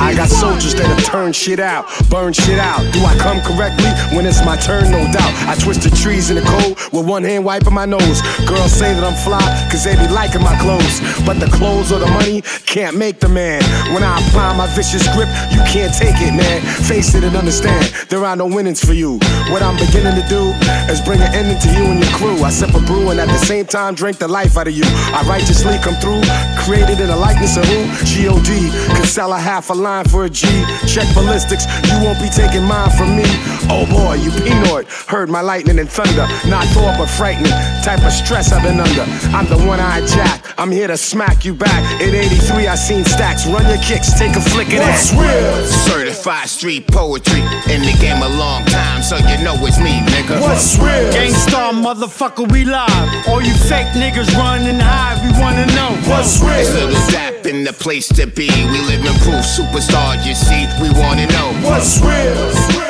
I 0.00 0.14
got 0.14 0.28
soldiers 0.28 0.74
that'll 0.74 0.96
turn 1.04 1.32
shit 1.32 1.60
out, 1.60 1.86
burn 2.10 2.32
shit 2.32 2.58
out. 2.58 2.80
Do 2.92 3.00
I 3.04 3.16
come 3.18 3.40
correctly 3.40 3.90
when 4.16 4.26
it's 4.26 4.44
my 4.44 4.56
turn? 4.56 4.90
No 4.90 5.00
doubt. 5.12 5.32
I 5.48 5.54
twist 5.54 5.82
the 5.82 5.90
trees 5.90 6.30
in 6.30 6.36
the 6.36 6.42
cold 6.42 6.78
with 6.92 7.06
one 7.08 7.22
hand 7.22 7.44
wiping 7.44 7.74
my 7.74 7.86
nose. 7.86 8.20
Girls 8.46 8.72
say 8.72 8.94
that 8.94 9.04
I'm 9.04 9.14
fly, 9.24 9.42
cause 9.70 9.84
they 9.84 9.94
be 9.96 10.08
liking 10.08 10.42
my 10.42 10.56
clothes. 10.58 11.00
But 11.24 11.38
the 11.38 11.46
clothes 11.46 11.92
or 11.92 11.98
the 11.98 12.10
money 12.10 12.42
can't 12.66 12.96
make 12.96 13.20
the 13.20 13.28
man. 13.28 13.62
When 13.94 14.02
I 14.02 14.18
apply 14.26 14.56
my 14.56 14.66
vicious 14.74 15.06
grip, 15.14 15.28
you 15.52 15.62
can't 15.70 15.94
take 15.94 16.16
it, 16.18 16.34
man. 16.34 16.60
Face 16.84 17.14
it 17.14 17.22
and 17.24 17.36
understand, 17.36 17.86
there 18.08 18.24
are 18.24 18.36
no 18.36 18.46
winnings 18.46 18.84
for 18.84 18.94
you. 18.94 19.18
What 19.50 19.62
I'm 19.62 19.76
beginning 19.76 20.20
to 20.20 20.26
do 20.28 20.50
is 20.90 21.00
bring 21.00 21.20
an 21.20 21.32
ending 21.34 21.58
to 21.58 21.68
you 21.70 21.84
and 21.92 22.02
your 22.02 22.12
crew. 22.18 22.42
I 22.42 22.50
sip 22.50 22.74
a 22.74 22.80
brew 22.80 23.10
and 23.10 23.20
at 23.20 23.28
the 23.28 23.38
same 23.38 23.66
time 23.66 23.94
drink 23.94 24.18
the 24.18 24.28
life 24.28 24.56
out 24.56 24.66
of 24.66 24.74
you. 24.74 24.84
I 24.86 25.24
righteously 25.28 25.78
come 25.78 25.94
through, 26.02 26.22
created 26.58 26.98
in 27.00 27.08
the 27.08 27.16
likeness 27.16 27.56
of 27.56 27.64
who? 27.64 27.86
G.O.D. 28.04 28.70
Could 28.96 29.06
sell 29.06 29.32
a 29.32 29.38
half 29.38 29.70
a 29.70 29.74
line 29.84 30.04
for 30.06 30.24
a 30.24 30.30
G. 30.30 30.48
Check 30.88 31.06
ballistics, 31.14 31.66
you 31.86 31.96
won't 32.02 32.18
be 32.18 32.28
taking 32.28 32.64
mine 32.64 32.90
from 32.96 33.14
me. 33.14 33.28
Oh 33.68 33.86
boy, 33.86 34.14
you 34.14 34.30
Pinoid. 34.30 34.88
Heard 35.08 35.28
my 35.28 35.40
lightning 35.40 35.78
and 35.78 35.88
thunder. 35.88 36.26
Not 36.48 36.64
Thor, 36.74 36.92
but 36.98 37.06
frightening. 37.06 37.52
Type 37.84 38.02
of 38.02 38.12
stress 38.12 38.52
I've 38.52 38.62
been 38.62 38.80
under. 38.80 39.04
I'm 39.36 39.46
the 39.46 39.60
one 39.68 39.78
eyed 39.78 40.08
jack. 40.08 40.44
I'm 40.58 40.70
here 40.70 40.88
to 40.88 40.96
smack 40.96 41.44
you 41.44 41.54
back. 41.54 41.82
In 42.00 42.14
83, 42.14 42.66
I 42.66 42.74
seen 42.74 43.04
stacks. 43.04 43.46
Run 43.46 43.66
your 43.68 43.82
kicks, 43.82 44.18
take 44.18 44.34
a 44.36 44.40
flick 44.40 44.68
of 44.68 44.80
that. 44.80 44.96
What's 44.96 45.12
real? 45.12 45.66
Certified 45.84 46.48
street 46.48 46.86
poetry. 46.88 47.40
In 47.68 47.82
the 47.82 47.94
game 48.00 48.22
a 48.22 48.28
long 48.28 48.64
time, 48.66 49.02
so 49.02 49.16
you 49.16 49.36
know 49.44 49.54
it's 49.66 49.78
me, 49.78 50.00
nigga. 50.00 50.40
What's 50.40 50.78
real? 50.78 51.12
Gang 51.12 51.32
Starr 51.32 51.72
motherfucker, 51.72 52.50
we 52.50 52.64
live. 52.64 53.28
All 53.28 53.42
you 53.42 53.54
fake 53.68 53.92
niggas 53.94 54.32
running 54.36 54.80
high, 54.80 55.20
we 55.24 55.30
wanna 55.40 55.66
know. 55.76 55.92
What's 56.08 56.40
real? 56.40 56.54
It's 56.54 56.72
Lil 56.72 56.92
Dap 57.10 57.46
in 57.46 57.64
the 57.64 57.72
place 57.72 58.08
to 58.08 58.26
be. 58.26 58.48
We 58.48 58.78
live 58.88 59.04
in 59.04 59.14
proof, 59.20 59.44
superstar, 59.74 60.14
you 60.24 60.34
see. 60.34 60.66
We 60.80 60.90
wanna 61.00 61.26
know. 61.26 61.50
What's 61.66 62.00
real? 62.00 62.34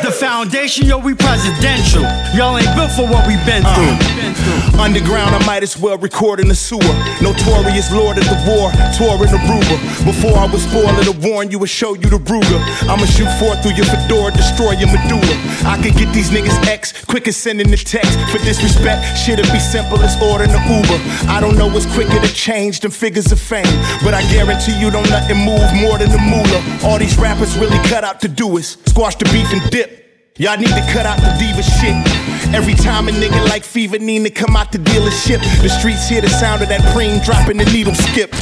The 0.04 0.12
foundation, 0.12 0.86
yo, 0.86 0.98
we 0.98 1.14
presidential. 1.14 2.02
Y'all 2.36 2.58
ain't 2.58 2.68
built 2.76 2.92
for 2.92 3.08
what 3.08 3.26
we 3.26 3.36
been 3.48 3.64
through. 3.64 3.96
Uh, 3.96 4.82
underground, 4.84 5.34
I 5.34 5.44
might 5.46 5.62
as 5.62 5.78
well 5.78 5.96
record 5.96 6.40
in 6.40 6.48
the 6.48 6.54
sewer. 6.54 6.80
Notorious 7.22 7.90
lord 7.90 8.18
of 8.18 8.24
the 8.24 8.36
war, 8.44 8.70
touring 8.92 9.32
Aruba. 9.32 9.76
Before 10.04 10.36
I 10.36 10.46
was 10.46 10.62
spoiler 10.64 11.02
to 11.04 11.12
warn 11.26 11.50
you 11.50 11.58
and 11.58 11.70
show 11.70 11.94
you 11.94 12.08
the 12.10 12.18
Ruger. 12.18 12.60
I'ma 12.88 13.06
shoot 13.06 13.30
forth 13.40 13.62
through 13.62 13.76
your 13.80 13.86
fedora, 13.86 14.32
destroy 14.32 14.72
your 14.72 14.92
medulla. 14.92 15.34
I 15.64 15.80
could 15.82 15.96
get 15.96 16.12
these 16.12 16.28
niggas 16.30 16.66
X 16.66 16.92
quick 17.06 17.26
as 17.28 17.36
sending 17.36 17.70
the 17.70 17.78
text. 17.78 18.18
For 18.30 18.38
disrespect, 18.44 19.16
shit'll 19.16 19.50
be 19.52 19.58
simple 19.60 19.98
as 20.00 20.20
ordering 20.20 20.52
the 20.52 20.60
Uber. 20.60 20.98
I 21.32 21.40
don't 21.40 21.56
know 21.56 21.68
what's 21.68 21.86
quicker 21.94 22.20
to 22.20 22.34
change 22.34 22.80
than 22.80 22.90
figures 22.90 23.32
of 23.32 23.40
fame. 23.40 23.64
But 24.04 24.12
I 24.12 24.20
guarantee 24.30 24.78
you 24.78 24.90
don't 24.90 25.08
nothing 25.08 25.38
move 25.38 25.64
more 25.80 25.96
than 25.96 26.10
the 26.10 26.18
moolah. 26.18 26.73
All 26.82 26.98
these 26.98 27.16
rappers 27.18 27.56
really 27.56 27.78
cut 27.88 28.04
out 28.04 28.20
to 28.22 28.28
do 28.28 28.56
is 28.56 28.78
squash 28.86 29.16
the 29.16 29.24
beef 29.26 29.52
and 29.52 29.70
dip. 29.70 30.32
Y'all 30.36 30.58
need 30.58 30.68
to 30.68 30.86
cut 30.92 31.06
out 31.06 31.18
the 31.18 31.30
diva 31.38 31.62
shit. 31.62 31.94
Every 32.54 32.74
time 32.74 33.08
a 33.08 33.12
nigga 33.12 33.48
like 33.48 33.62
Fever 33.62 33.98
need 33.98 34.24
to 34.24 34.30
come 34.30 34.56
out 34.56 34.72
the 34.72 34.78
dealership, 34.78 35.40
the 35.62 35.68
streets 35.68 36.08
hear 36.08 36.20
the 36.20 36.28
sound 36.28 36.62
of 36.62 36.68
that 36.68 36.80
preem 36.94 37.24
dropping 37.24 37.58
the 37.58 37.64
needle 37.66 37.94
skip. 37.94 38.34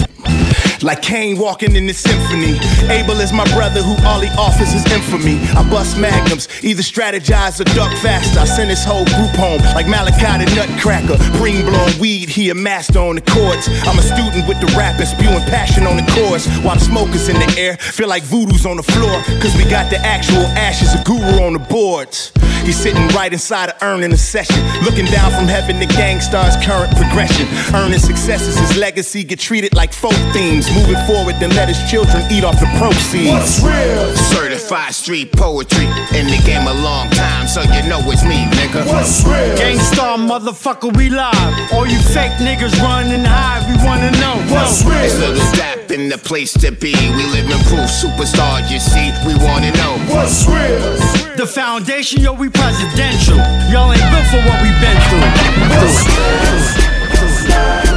Like 0.82 1.00
Kane 1.00 1.38
walking 1.38 1.76
in 1.76 1.86
the 1.86 1.92
symphony. 1.92 2.58
Abel 2.90 3.20
is 3.20 3.32
my 3.32 3.44
brother 3.54 3.82
who 3.82 3.94
all 4.04 4.20
he 4.20 4.28
offers 4.36 4.74
is 4.74 4.84
infamy. 4.90 5.38
I 5.54 5.62
bust 5.70 5.96
magnums, 5.96 6.48
either 6.62 6.82
strategize 6.82 7.60
or 7.60 7.64
duck 7.74 7.92
faster. 7.98 8.40
I 8.40 8.44
send 8.44 8.70
his 8.70 8.84
whole 8.84 9.04
group 9.04 9.30
home 9.38 9.60
like 9.74 9.86
Melachi 9.86 10.44
the 10.44 10.54
Nutcracker. 10.54 11.18
Bring 11.38 11.64
blowing 11.64 11.98
weed, 12.00 12.28
he 12.28 12.50
a 12.50 12.54
master 12.54 12.98
on 12.98 13.14
the 13.14 13.20
chords. 13.22 13.68
I'm 13.86 13.98
a 13.98 14.02
student 14.02 14.48
with 14.48 14.60
the 14.60 14.66
rap 14.76 14.98
and 14.98 15.06
spewing 15.06 15.44
passion 15.46 15.86
on 15.86 15.96
the 15.96 16.06
chorus. 16.12 16.46
While 16.64 16.74
the 16.74 16.84
smoke 16.84 17.10
is 17.10 17.28
in 17.28 17.38
the 17.38 17.54
air, 17.56 17.76
feel 17.76 18.08
like 18.08 18.24
voodoo's 18.24 18.66
on 18.66 18.76
the 18.76 18.82
floor. 18.82 19.22
Cause 19.40 19.54
we 19.56 19.64
got 19.64 19.90
the 19.90 19.98
actual 19.98 20.42
ashes 20.58 20.94
of 20.94 21.04
guru 21.04 21.44
on 21.44 21.52
the 21.52 21.60
boards. 21.60 22.32
He's 22.64 22.78
sitting 22.78 23.08
right 23.08 23.32
inside 23.32 23.70
of 23.70 23.82
earning 23.82 24.12
a 24.12 24.16
session. 24.16 24.62
Looking 24.84 25.06
down 25.06 25.32
from 25.32 25.48
heaven 25.48 25.80
the 25.80 25.86
Gang 25.86 26.20
Starr's 26.20 26.54
current 26.64 26.94
progression. 26.96 27.46
Earning 27.74 27.98
successes, 27.98 28.56
his 28.56 28.76
legacy 28.76 29.24
get 29.24 29.40
treated 29.40 29.74
like 29.74 29.92
folk 29.92 30.14
themes. 30.32 30.68
Moving 30.74 30.96
forward, 31.06 31.36
then 31.36 31.50
let 31.50 31.68
his 31.68 31.78
children 31.90 32.24
eat 32.30 32.44
off 32.44 32.58
the 32.58 32.66
proceeds. 32.78 33.28
What's 33.28 33.60
real? 33.60 34.16
Certified 34.32 34.94
street 34.94 35.30
poetry. 35.32 35.84
In 36.16 36.26
the 36.26 36.40
game 36.46 36.66
a 36.66 36.72
long 36.72 37.10
time, 37.10 37.46
so 37.46 37.60
you 37.60 37.82
know 37.88 38.00
it's 38.08 38.24
me, 38.24 38.46
nigga. 38.56 38.86
What's 38.86 39.22
real? 39.24 39.54
Gang 39.56 39.78
Starr 39.78 40.16
motherfucker, 40.16 40.90
we 40.96 41.10
live. 41.10 41.72
All 41.72 41.86
you 41.86 41.98
fake 42.00 42.32
niggas 42.40 42.72
running 42.80 43.12
and 43.12 43.26
hide, 43.26 43.68
we 43.68 43.76
wanna 43.84 44.10
know. 44.16 44.40
What's 44.48 44.82
Whoa. 44.82 44.90
real? 44.90 45.04
It's 45.04 45.18
Lil 45.20 45.36
Dap 45.56 45.90
in 45.90 46.08
the 46.08 46.16
place 46.18 46.52
to 46.54 46.72
be. 46.72 46.94
We 46.94 47.24
live 47.36 47.50
in 47.50 47.58
proof, 47.68 47.90
superstar, 47.92 48.62
you 48.70 48.80
see. 48.80 49.12
We 49.26 49.34
wanna 49.44 49.72
know. 49.72 49.98
What's 50.08 50.46
real? 50.48 50.96
The 51.36 51.46
foundation, 51.46 52.22
yo, 52.22 52.32
we 52.32 52.48
presidential. 52.48 53.36
Y'all 53.68 53.92
ain't 53.92 54.00
built 54.08 54.26
for 54.32 54.40
what 54.48 54.58
we 54.64 54.70
been 54.80 54.96
through. 55.08 55.28
Nigga, 55.68 57.91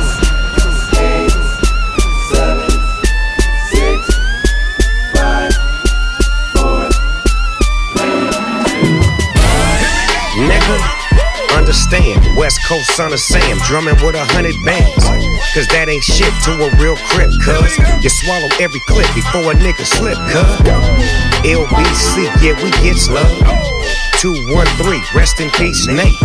understand, 11.86 12.38
West 12.38 12.66
Coast 12.68 12.96
son 12.96 13.14
of 13.14 13.20
Sam, 13.20 13.58
drumming 13.66 13.96
with 14.04 14.16
a 14.16 14.26
hundred 14.26 14.56
bands. 14.64 15.04
Cause 15.54 15.68
that 15.68 15.88
ain't 15.88 16.04
shit 16.04 16.32
to 16.44 16.52
a 16.52 16.70
real 16.82 16.96
crip, 17.12 17.30
cuz 17.44 17.78
you 18.04 18.10
swallow 18.10 18.50
every 18.60 18.80
clip 18.88 19.08
before 19.14 19.52
a 19.52 19.56
nigga 19.56 19.86
slip, 19.86 20.18
cuz. 20.30 20.46
LBC, 21.46 22.26
yeah, 22.42 22.56
we 22.64 22.72
get 22.82 22.98
love. 23.10 23.65
213, 24.26 25.04
rest 25.14 25.40
in 25.40 25.52
peace, 25.52 25.86
Nate. 25.86 26.18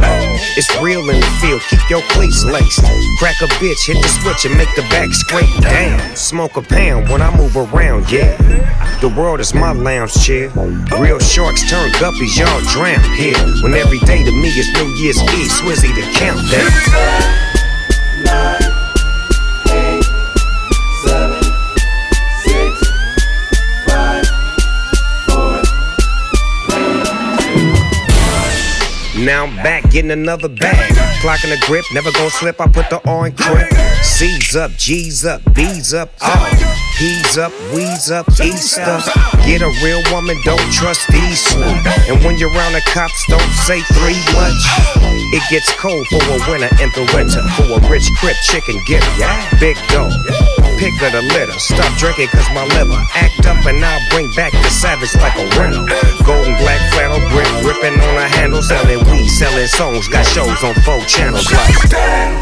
It's 0.56 0.74
real 0.80 1.10
in 1.10 1.20
the 1.20 1.26
field, 1.38 1.60
keep 1.68 1.90
your 1.90 2.00
cleats 2.08 2.42
laced. 2.44 2.80
Crack 3.18 3.36
a 3.42 3.46
bitch, 3.60 3.88
hit 3.88 4.00
the 4.00 4.08
switch 4.08 4.46
and 4.46 4.56
make 4.56 4.74
the 4.74 4.80
back 4.88 5.12
scrape 5.12 5.44
Damn, 5.60 6.16
Smoke 6.16 6.56
a 6.56 6.62
pound 6.62 7.10
when 7.10 7.20
I 7.20 7.36
move 7.36 7.54
around, 7.58 8.10
yeah. 8.10 8.38
The 9.02 9.08
world 9.10 9.38
is 9.40 9.52
my 9.52 9.72
lounge 9.72 10.14
chair. 10.14 10.48
Real 10.98 11.18
sharks 11.18 11.68
turn 11.68 11.90
guppies, 12.00 12.38
y'all 12.38 12.62
drown 12.72 13.04
here. 13.18 13.36
When 13.62 13.74
every 13.74 13.98
day 13.98 14.24
to 14.24 14.32
me 14.32 14.48
is 14.48 14.72
New 14.72 14.88
Year's 14.96 15.20
Eve, 15.20 15.50
Swizzy 15.50 15.94
the 15.94 16.00
countdown. 16.16 16.70
Back 29.62 29.90
getting 29.90 30.10
another 30.10 30.48
bag. 30.48 30.92
Clocking 31.22 31.50
the 31.50 31.62
grip, 31.66 31.84
never 31.92 32.10
gonna 32.12 32.30
slip. 32.30 32.60
I 32.60 32.66
put 32.66 32.88
the 32.90 33.00
in 33.26 33.32
crib. 33.32 33.68
C's 34.02 34.56
up, 34.56 34.72
G's 34.72 35.24
up, 35.24 35.42
B's 35.54 35.94
up, 35.94 36.10
all. 36.20 36.50
P's 37.00 37.38
up, 37.38 37.52
we's 37.72 38.10
up, 38.10 38.28
East 38.44 38.78
up. 38.80 39.00
Get 39.48 39.62
a 39.62 39.72
real 39.80 40.02
woman, 40.12 40.36
don't 40.44 40.68
trust 40.72 41.08
these. 41.08 41.40
And 42.08 42.20
when 42.24 42.36
you're 42.36 42.52
around 42.52 42.72
the 42.72 42.84
cops, 42.92 43.24
don't 43.28 43.52
say 43.64 43.80
three 43.96 44.20
much. 44.36 44.60
It 45.32 45.42
gets 45.48 45.72
cold 45.80 46.06
for 46.08 46.20
a 46.20 46.36
winter 46.44 46.68
in 46.76 46.92
the 46.92 47.08
winter. 47.16 47.40
For 47.56 47.72
a 47.72 47.80
rich 47.88 48.04
crip 48.20 48.36
chicken 48.44 48.76
get 48.86 49.00
Big 49.60 49.76
dog. 49.88 50.12
Pick 50.76 50.92
of 51.00 51.12
the 51.12 51.22
litter. 51.32 51.56
Stop 51.56 51.88
drinking 51.96 52.28
cause 52.28 52.48
my 52.52 52.64
liver 52.76 53.00
act 53.16 53.46
up 53.46 53.64
and 53.64 53.80
I'll 53.84 54.04
bring 54.10 54.28
back 54.36 54.52
the 54.52 54.68
savage 54.68 55.14
like 55.16 55.36
a 55.40 55.46
rental. 55.56 55.86
Grip, 56.24 56.39
gripping 57.72 58.00
on 58.00 58.16
a 58.16 58.28
handle, 58.28 58.62
selling 58.62 58.98
weed, 59.10 59.28
selling 59.28 59.66
songs. 59.66 60.08
Got 60.08 60.26
shows 60.26 60.62
on 60.64 60.74
four 60.82 61.00
channels 61.04 61.50
like. 61.52 61.74
Ten, 61.88 62.34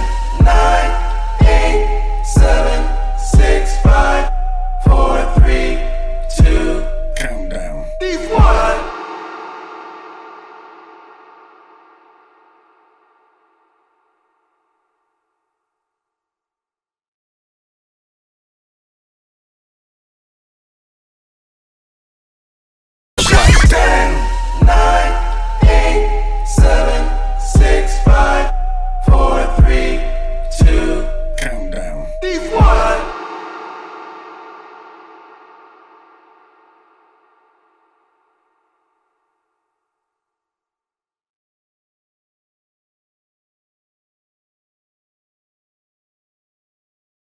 nine, 0.44 0.90
eight, 1.42 2.22
seven, 2.24 3.18
six, 3.18 3.78
five, 3.82 4.27